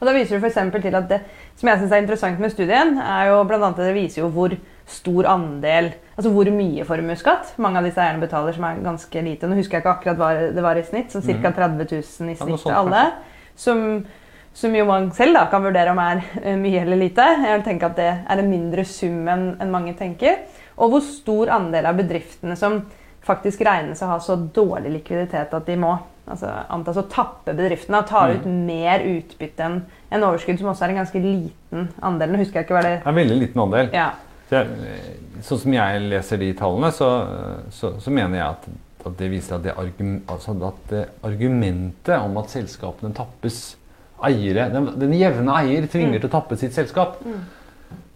Og 0.00 0.08
da 0.08 0.16
viser 0.16 0.40
du 0.40 0.46
eksempel 0.48 0.82
til 0.82 0.96
at 0.96 1.08
det 1.08 1.20
som 1.60 1.68
jeg 1.68 1.82
synes 1.82 1.92
er 1.92 2.02
interessant 2.02 2.40
med 2.40 2.52
studien, 2.52 2.94
er 2.98 3.28
jo 3.28 3.42
at 3.44 3.80
det 3.82 3.92
viser 3.94 4.22
jo 4.22 4.30
hvor 4.32 4.56
stor 4.90 5.28
andel, 5.30 5.92
altså 6.16 6.32
hvor 6.34 6.50
mye 6.54 6.86
formuesskatt 6.88 7.54
mange 7.62 7.80
av 7.80 7.88
disse 7.88 8.02
eierne 8.02 8.22
betaler, 8.22 8.56
som 8.56 8.66
er 8.68 8.80
ganske 8.84 9.24
lite. 9.26 9.48
Nå 9.48 9.58
husker 9.58 9.78
jeg 9.78 9.84
ikke 9.84 9.96
akkurat 9.96 10.20
hva 10.20 10.30
det 10.56 10.64
var 10.64 10.80
i 10.80 10.86
snitt, 10.86 11.12
så 11.12 11.22
ca. 11.22 11.52
30 11.56 11.86
000 11.86 12.00
i 12.00 12.38
snitt 12.38 12.64
til 12.64 12.76
alle. 12.76 13.04
Som, 13.60 13.82
som 14.56 14.74
jo 14.76 14.86
man 14.88 15.10
selv 15.16 15.38
da 15.38 15.44
kan 15.52 15.64
vurdere 15.64 15.92
om 15.94 16.00
er 16.02 16.22
eh, 16.42 16.56
mye 16.58 16.84
eller 16.84 17.00
lite. 17.00 17.26
Jeg 17.44 17.58
vil 17.58 17.66
tenke 17.66 17.90
at 17.90 17.98
det 18.00 18.10
er 18.10 18.42
en 18.42 18.50
mindre 18.50 18.86
sum 18.88 19.28
enn 19.30 19.72
mange 19.72 19.94
tenker. 19.98 20.42
Og 20.80 20.94
hvor 20.94 21.04
stor 21.04 21.52
andel 21.58 21.90
av 21.90 21.98
bedriftene 22.00 22.56
som 22.56 22.82
faktisk 23.26 23.60
regnes 23.66 24.00
å 24.02 24.14
ha 24.14 24.16
så 24.22 24.36
dårlig 24.36 24.94
likviditet 24.94 25.52
at 25.52 25.66
de 25.68 25.76
må 25.78 25.92
altså, 26.30 26.50
antas 26.72 26.98
å 27.00 27.06
tappe 27.10 27.54
bedriftene 27.56 28.00
og 28.00 28.08
ta 28.08 28.24
ut 28.32 28.46
mer 28.48 29.04
utbytte 29.04 29.66
enn 29.66 29.78
en 30.10 30.26
overskudd, 30.26 30.58
som 30.60 30.72
også 30.72 30.86
er 30.86 30.94
en 30.94 31.02
ganske 31.02 31.22
liten 31.22 31.88
andel. 32.06 32.32
Nå 32.32 32.42
husker 32.42 32.60
jeg 32.60 32.68
ikke 32.68 32.78
hva 32.78 32.84
det 32.86 32.96
en 33.04 33.20
veldig 33.20 33.38
liten 33.44 33.62
andel. 33.62 33.92
Ja. 33.94 34.10
Så 34.50 34.58
jeg, 34.58 35.10
sånn 35.46 35.60
som 35.62 35.74
jeg 35.76 35.98
leser 36.10 36.40
de 36.42 36.48
tallene, 36.58 36.90
så, 36.90 37.08
så, 37.70 37.92
så 38.02 38.10
mener 38.10 38.40
jeg 38.40 38.46
at, 38.48 38.64
at 39.06 39.14
det 39.20 39.28
viser 39.30 39.56
at 39.56 39.62
det, 39.68 39.76
argum, 39.78 40.16
altså 40.26 40.56
at 40.66 40.80
det 40.90 41.04
argumentet 41.26 42.16
om 42.18 42.40
at 42.40 42.50
selskapene 42.50 43.14
tappes 43.14 43.60
eiere, 44.26 44.66
den, 44.74 44.88
den 45.00 45.14
jevne 45.14 45.54
eier 45.62 45.86
tvinger 45.88 46.18
til 46.18 46.28
å 46.28 46.32
tappe 46.34 46.58
sitt 46.58 46.74
selskap 46.74 47.20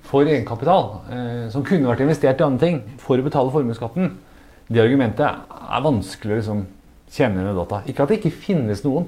for 0.05 0.27
egenkapital, 0.27 0.89
eh, 1.15 1.45
som 1.55 1.65
kunne 1.65 1.89
vært 1.89 2.03
investert 2.05 2.43
i 2.43 2.47
andre 2.47 2.67
ting, 2.67 2.81
for 3.01 3.19
å 3.19 3.25
betale 3.25 3.55
formuesskatten, 3.55 4.11
det 4.69 4.83
argumentet 4.83 5.47
er 5.55 5.85
vanskelig 5.87 6.35
å 6.35 6.41
liksom, 6.41 6.65
kjenne 7.15 7.45
med 7.47 7.57
data. 7.63 7.79
Ikke 7.87 8.05
at 8.05 8.11
det 8.11 8.19
ikke 8.19 8.35
finnes 8.49 8.83
noen. 8.85 9.07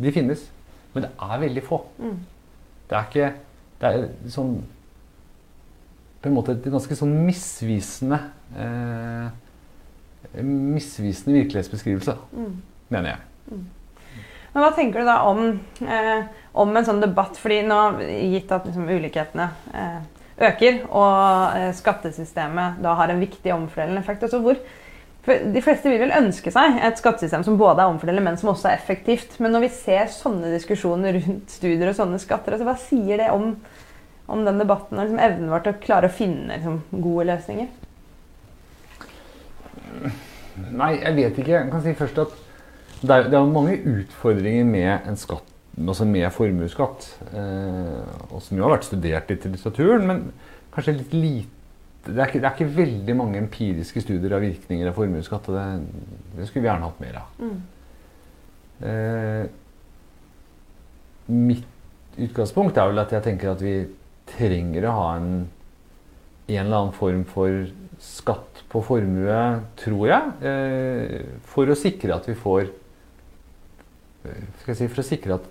De 0.00 0.12
finnes. 0.14 0.46
Men 0.94 1.04
det 1.04 1.12
er 1.20 1.40
veldig 1.44 1.62
få. 1.66 1.82
Det 2.88 2.96
er 2.96 3.10
ikke 3.10 3.32
Det 3.76 3.88
er 3.92 4.04
sånn 4.32 4.54
på 6.26 6.32
en 6.32 6.36
måte 6.36 6.56
et 6.56 6.66
ganske 6.72 6.98
sånn 6.98 7.14
misvisende 7.26 8.18
eh, 8.58 9.26
Misvisende 10.42 11.38
virkelighetsbeskrivelse, 11.38 12.12
mener 12.92 13.12
jeg. 13.12 13.60
Men 14.56 14.64
hva 14.64 14.72
tenker 14.74 15.04
du 15.04 15.06
da 15.08 15.20
om, 15.28 15.60
eh, 15.86 16.26
om 16.56 16.76
en 16.76 16.84
sånn 16.84 17.00
debatt? 17.00 17.38
Fordi 17.38 17.60
nå, 17.64 17.78
gitt 18.32 18.50
at 18.52 18.66
liksom, 18.66 18.88
ulikhetene 18.90 19.46
eh, 19.70 20.00
øker, 20.48 20.82
og 20.88 21.56
eh, 21.56 21.70
skattesystemet 21.76 22.82
da 22.84 22.96
har 22.98 23.12
en 23.12 23.22
viktig 23.22 23.54
omfordelende 23.54 24.02
effekt 24.02 24.26
altså 24.26 24.42
hvor, 24.44 24.58
De 25.26 25.60
fleste 25.62 25.90
vil 25.90 25.98
vel 26.04 26.14
ønske 26.14 26.52
seg 26.54 26.76
et 26.86 27.00
skattesystem 27.00 27.42
som 27.46 27.56
både 27.58 27.82
er 27.82 27.90
omfordelende, 27.90 28.28
men 28.28 28.36
som 28.38 28.52
også 28.52 28.68
er 28.70 28.76
effektivt. 28.76 29.38
Men 29.42 29.56
når 29.56 29.64
vi 29.64 29.70
ser 29.74 30.12
sånne 30.14 30.52
diskusjoner 30.52 31.18
rundt 31.18 31.50
studier 31.50 31.90
og 31.90 31.96
sånne 31.98 32.20
skatter, 32.22 32.54
altså, 32.54 32.68
hva 32.68 32.76
sier 32.78 33.24
det 33.24 33.32
om, 33.34 33.56
om 34.26 34.44
den 34.46 34.60
debatten 34.60 34.98
og 34.98 35.06
liksom, 35.06 35.20
evnen 35.22 35.52
vår 35.52 35.64
til 35.64 35.74
å 35.74 35.82
klare 35.82 36.10
å 36.10 36.14
finne 36.14 36.56
liksom, 36.56 36.80
gode 36.92 37.28
løsninger? 37.30 37.68
Nei, 40.76 40.92
jeg 41.02 41.16
vet 41.16 41.40
ikke. 41.42 41.52
Jeg 41.54 41.70
kan 41.72 41.84
si 41.84 41.94
først 41.96 42.22
at 42.24 42.38
det 43.02 43.12
er, 43.12 43.28
det 43.30 43.36
er 43.38 43.50
mange 43.50 43.76
utfordringer 43.76 44.64
med 44.68 45.08
en 45.08 45.18
skatt, 45.20 45.50
altså 45.76 46.06
med 46.08 46.30
formuesskatt. 46.32 47.10
Eh, 47.28 48.14
og 48.30 48.40
som 48.42 48.56
jo 48.56 48.64
har 48.64 48.76
vært 48.76 48.88
studert 48.88 49.30
litt 49.30 49.44
i 49.44 49.52
litteraturen, 49.52 50.06
men 50.08 50.24
kanskje 50.74 50.96
litt 51.02 51.14
lite 51.16 51.52
det 52.06 52.20
er, 52.22 52.28
ikke, 52.30 52.38
det 52.38 52.46
er 52.46 52.54
ikke 52.54 52.76
veldig 52.76 53.14
mange 53.18 53.38
empiriske 53.40 53.98
studier 54.04 54.36
av 54.36 54.44
virkninger 54.44 54.86
av 54.86 54.94
formuesskatt. 54.94 55.48
og 55.50 55.56
det, 55.56 55.64
det 56.36 56.46
skulle 56.46 56.62
vi 56.62 56.68
gjerne 56.70 56.86
hatt 56.86 57.00
mer 57.02 57.16
av. 57.18 57.40
Eh, 58.86 59.46
mitt 61.26 61.66
utgangspunkt 62.28 62.78
er 62.78 62.92
vel 62.92 63.02
at 63.02 63.14
jeg 63.16 63.24
tenker 63.26 63.50
at 63.56 63.64
vi 63.64 63.74
trenger 64.30 64.86
å 64.86 64.94
ha 64.96 65.08
en, 65.18 65.32
en 66.46 66.62
eller 66.62 66.78
annen 66.80 66.96
form 66.96 67.24
for 67.30 67.66
skatt 68.02 68.62
på 68.72 68.82
formue, 68.84 69.42
tror 69.80 70.08
jeg, 70.10 70.32
eh, 70.44 71.28
for 71.48 71.70
å 71.70 71.78
sikre 71.78 72.16
at 72.16 72.26
vi 72.28 72.34
får 72.38 72.66
eh, 74.26 74.72
si, 74.74 74.88
For 74.88 75.00
å 75.00 75.06
sikre 75.06 75.38
at 75.38 75.46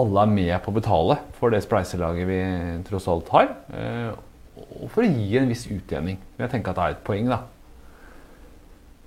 alle 0.00 0.24
er 0.24 0.32
med 0.32 0.56
på 0.62 0.72
å 0.72 0.76
betale 0.76 1.16
for 1.38 1.52
det 1.52 1.62
spleiselaget 1.64 2.28
vi 2.28 2.40
tross 2.88 3.08
alt 3.10 3.30
har. 3.34 3.54
Eh, 3.74 4.10
og 4.80 4.90
for 4.92 5.04
å 5.04 5.08
gi 5.08 5.38
en 5.40 5.48
viss 5.50 5.66
utjevning. 5.70 6.20
Jeg 6.38 6.52
tenker 6.52 6.72
at 6.72 6.78
det 6.78 6.84
er 6.84 6.98
et 6.98 7.06
poeng, 7.06 7.30
da. 7.30 7.40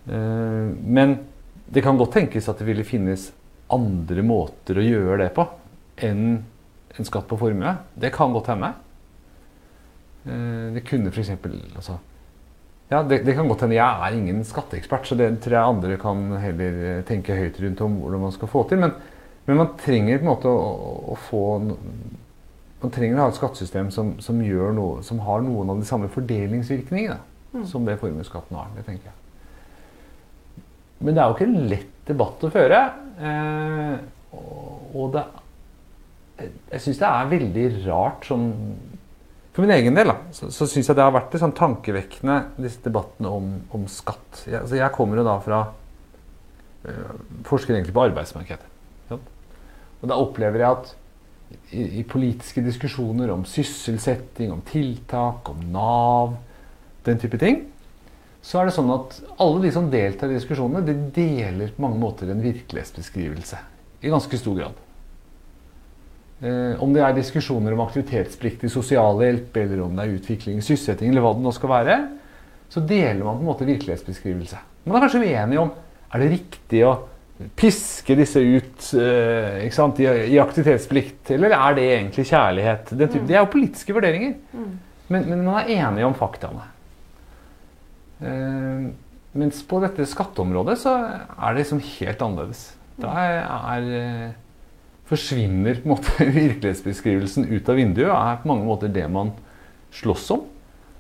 Men 0.03 1.13
det 1.71 1.83
kan 1.85 1.95
godt 1.95 2.15
tenkes 2.17 2.49
at 2.51 2.59
det 2.59 2.65
ville 2.67 2.83
finnes 2.83 3.29
andre 3.71 4.25
måter 4.25 4.79
å 4.79 4.83
gjøre 4.83 5.19
det 5.21 5.29
på 5.37 5.45
enn 6.03 6.41
en 6.97 7.07
skatt 7.07 7.27
på 7.29 7.37
formue. 7.39 7.75
Det 7.95 8.11
kan 8.13 8.33
godt 8.35 8.51
hende. 8.53 8.73
Eh, 10.25 10.73
det 10.75 10.83
kunne 10.87 11.11
f.eks. 11.11 11.31
Altså, 11.75 11.97
ja, 12.91 13.01
det, 13.03 13.23
det 13.25 13.35
kan 13.35 13.49
godt 13.49 13.65
hende. 13.65 13.79
Jeg 13.79 14.07
er 14.07 14.17
ingen 14.17 14.43
skatteekspert, 14.47 15.07
så 15.07 15.17
det 15.19 15.31
tror 15.43 15.57
jeg 15.57 15.73
andre 15.75 15.97
kan 16.01 16.23
heller 16.43 16.79
eh, 16.89 17.03
tenke 17.07 17.37
høyt 17.37 17.59
rundt 17.63 17.83
om 17.85 17.99
hvordan 18.03 18.25
man 18.27 18.35
skal 18.35 18.51
få 18.51 18.65
til. 18.69 18.83
Men, 18.83 18.95
men 19.47 19.61
man 19.63 19.75
trenger 19.81 20.21
på 20.21 20.27
en 20.27 20.31
måte 20.31 20.51
å, 20.51 20.63
å 21.13 21.19
få 21.29 21.43
Man 22.83 22.91
trenger 22.91 23.15
å 23.15 23.23
ha 23.23 23.31
et 23.31 23.37
skattesystem 23.37 23.89
som, 23.95 24.09
som, 24.19 24.41
noe, 24.43 25.03
som 25.07 25.21
har 25.23 25.39
noen 25.39 25.69
av 25.71 25.77
de 25.79 25.85
samme 25.87 26.09
fordelingsvirkningene 26.11 27.63
som 27.69 27.85
det 27.87 27.95
formuesskatten 28.01 28.57
har. 28.59 28.73
Det 28.75 28.83
tenker 28.83 29.07
jeg. 29.07 30.65
Men 30.99 31.15
det 31.15 31.21
er 31.23 31.29
jo 31.29 31.37
ikke 31.37 31.47
en 31.47 31.69
lett 31.71 31.93
debatt 32.09 32.43
å 32.43 32.49
føre. 32.51 32.81
Eh, 33.23 33.95
og, 34.35 34.91
og 34.99 35.13
det 35.15 35.23
Jeg 36.39 36.81
syns 36.81 36.99
det 36.99 37.09
er 37.09 37.29
veldig 37.29 37.63
rart 37.85 38.25
sånn 38.25 38.47
For 39.53 39.61
min 39.61 39.73
egen 39.75 39.93
del 39.93 40.09
da, 40.09 40.15
så, 40.33 40.49
så 40.49 40.65
syns 40.69 40.89
jeg 40.89 40.97
det 40.97 41.05
har 41.05 41.13
vært 41.13 41.35
litt 41.35 41.43
sånn 41.43 41.53
tankevekkende, 41.57 42.37
disse 42.57 42.81
debattene 42.81 43.29
om, 43.29 43.51
om 43.77 43.83
skatt. 43.91 44.41
Jeg, 44.47 44.63
altså 44.63 44.79
jeg 44.79 44.95
kommer 44.95 45.21
jo 45.21 45.27
da 45.27 45.35
fra 45.45 45.59
øh, 46.89 47.11
Forsker 47.45 47.75
egentlig 47.75 47.93
på 47.93 48.05
arbeidsmarkedet. 48.07 48.71
Ja. 49.11 49.19
Og 50.01 50.09
da 50.09 50.17
opplever 50.17 50.63
jeg 50.63 50.79
at 50.79 50.95
i, 51.69 51.83
i 52.01 52.03
politiske 52.07 52.63
diskusjoner 52.65 53.29
om 53.29 53.45
sysselsetting, 53.45 54.49
om 54.51 54.63
tiltak, 54.65 55.53
om 55.53 55.61
Nav, 55.73 56.33
den 57.05 57.21
type 57.21 57.37
ting, 57.37 57.61
så 58.43 58.59
er 58.59 58.67
det 58.67 58.75
sånn 58.75 58.91
at 58.91 59.19
alle 59.41 59.61
de 59.63 59.71
som 59.71 59.85
deltar 59.91 60.31
i 60.31 60.37
diskusjonene, 60.37 60.83
de 60.83 60.95
deler 61.15 61.71
på 61.75 61.85
mange 61.85 62.01
måter 62.01 62.31
en 62.31 62.43
virkelighetsbeskrivelse. 62.43 63.59
I 64.03 64.11
ganske 64.11 64.39
stor 64.39 64.57
grad. 64.57 64.81
Eh, 66.43 66.81
om 66.83 66.91
det 66.91 67.03
er 67.05 67.15
diskusjoner 67.15 67.75
om 67.75 67.85
aktivitetsplikt 67.85 68.65
i 68.67 68.71
sosialhjelp, 68.71 69.55
eller 69.61 69.85
om 69.85 69.95
det 69.95 70.03
er 70.03 70.17
utvikling 70.17 70.59
i 70.59 70.65
sysselsetting, 70.65 71.13
eller 71.13 71.23
hva 71.23 71.31
det 71.37 71.45
nå 71.45 71.53
skal 71.55 71.71
være, 71.71 71.97
så 72.73 72.83
deler 72.83 73.21
man 73.23 73.37
på 73.37 73.45
en 73.45 73.49
måte 73.51 73.67
virkelighetsbeskrivelse. 73.69 74.59
Man 74.83 74.97
er 74.97 75.05
kanskje 75.05 75.23
uenig 75.23 75.61
om 75.61 75.71
er 76.13 76.23
det 76.23 76.31
riktig 76.33 76.83
å 76.85 76.93
piske 77.57 78.17
disse 78.17 78.41
ut 78.43 78.89
eh, 78.99 79.63
sant, 79.73 80.01
i, 80.03 80.35
aktivitetsplikt, 80.41 81.31
eller 81.37 81.55
er 81.55 81.79
det 81.79 81.87
egentlig 81.93 82.27
kjærlighet? 82.29 82.91
Det 82.99 83.07
er 83.23 83.39
jo 83.39 83.53
politiske 83.53 83.95
vurderinger. 83.95 84.35
Men, 85.07 85.25
men 85.29 85.41
man 85.45 85.61
er 85.63 85.71
enige 85.79 86.09
om 86.09 86.17
faktaene. 86.17 86.67
Eh, 88.23 88.85
mens 89.39 89.63
på 89.65 89.79
dette 89.83 90.05
skatteområdet 90.11 90.77
så 90.83 90.93
er 90.99 91.53
det 91.53 91.63
liksom 91.63 91.81
helt 91.87 92.27
annerledes. 92.27 92.67
Da 93.01 93.15
er, 93.17 93.47
forsvinner 95.09 95.81
på 95.81 95.87
en 95.87 95.93
måte 95.95 96.27
virkelighetsbeskrivelsen 96.39 97.49
ut 97.51 97.69
av 97.69 97.79
vinduet 97.79 98.09
og 98.09 98.17
er 98.17 98.41
på 98.41 98.51
mange 98.51 98.67
måter 98.67 98.91
det 98.93 99.05
man 99.11 99.33
slåss 99.93 100.29
om. 100.35 100.45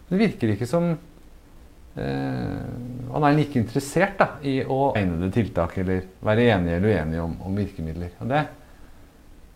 Det 0.09 0.19
virker 0.19 0.53
ikke 0.53 0.67
som 0.69 0.91
eh, 0.91 2.65
han 3.13 3.27
er 3.27 3.37
like 3.37 3.59
interessert 3.59 4.19
da, 4.19 4.27
i 4.45 4.59
å 4.63 4.91
egnede 4.99 5.31
tiltak 5.33 5.77
eller 5.81 6.03
være 6.25 6.49
enig 6.53 6.75
eller 6.75 6.97
uenig 6.97 7.23
om, 7.23 7.37
om 7.47 7.57
virkemidler. 7.57 8.13
Og 8.21 8.29
det, 8.29 8.43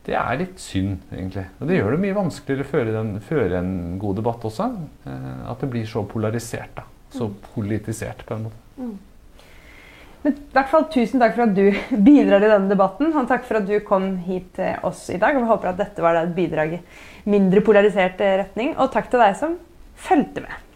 det 0.08 0.16
er 0.18 0.40
litt 0.40 0.62
synd, 0.64 1.04
egentlig. 1.12 1.46
Og 1.60 1.70
det 1.70 1.82
gjør 1.82 1.94
det 1.94 2.04
mye 2.06 2.18
vanskeligere 2.18 2.66
å 2.66 2.72
føre, 2.72 2.96
den, 2.96 3.18
føre 3.28 3.60
en 3.60 3.76
god 4.02 4.22
debatt 4.22 4.48
også. 4.48 4.70
Eh, 5.04 5.44
at 5.52 5.66
det 5.66 5.72
blir 5.76 5.90
så 5.90 6.06
polarisert. 6.08 6.74
da. 6.80 6.88
Så 7.14 7.30
politisert, 7.54 8.26
på 8.28 8.36
en 8.36 8.48
måte. 8.48 8.64
Mm. 8.78 8.96
Men 10.28 10.36
i 10.36 10.56
hvert 10.58 10.68
fall 10.68 10.86
Tusen 10.92 11.22
takk 11.24 11.38
for 11.38 11.46
at 11.46 11.54
du 11.56 11.70
bidrar 12.10 12.44
i 12.44 12.52
denne 12.52 12.68
debatten. 12.68 13.13
Og 13.16 13.30
takk 13.30 13.48
for 13.48 13.62
at 13.62 13.70
du 13.70 13.78
kom 13.88 14.10
hit 14.28 14.50
til 14.58 14.76
oss 14.88 15.06
i 15.13 15.20
dag. 15.22 15.38
Og 15.38 15.46
vi 15.46 15.52
håper 15.54 15.72
at 15.72 15.80
dette 15.80 16.04
var 16.04 16.20
et 16.20 16.36
bidrag 16.36 16.76
i 16.76 16.84
mindre 17.32 17.63
polarisert 17.63 18.20
retning. 18.20 18.76
Og 18.76 18.92
takk 18.92 19.08
til 19.13 19.24
deg 19.24 19.38
som 19.40 19.56
fulgte 20.08 20.44
med. 20.44 20.67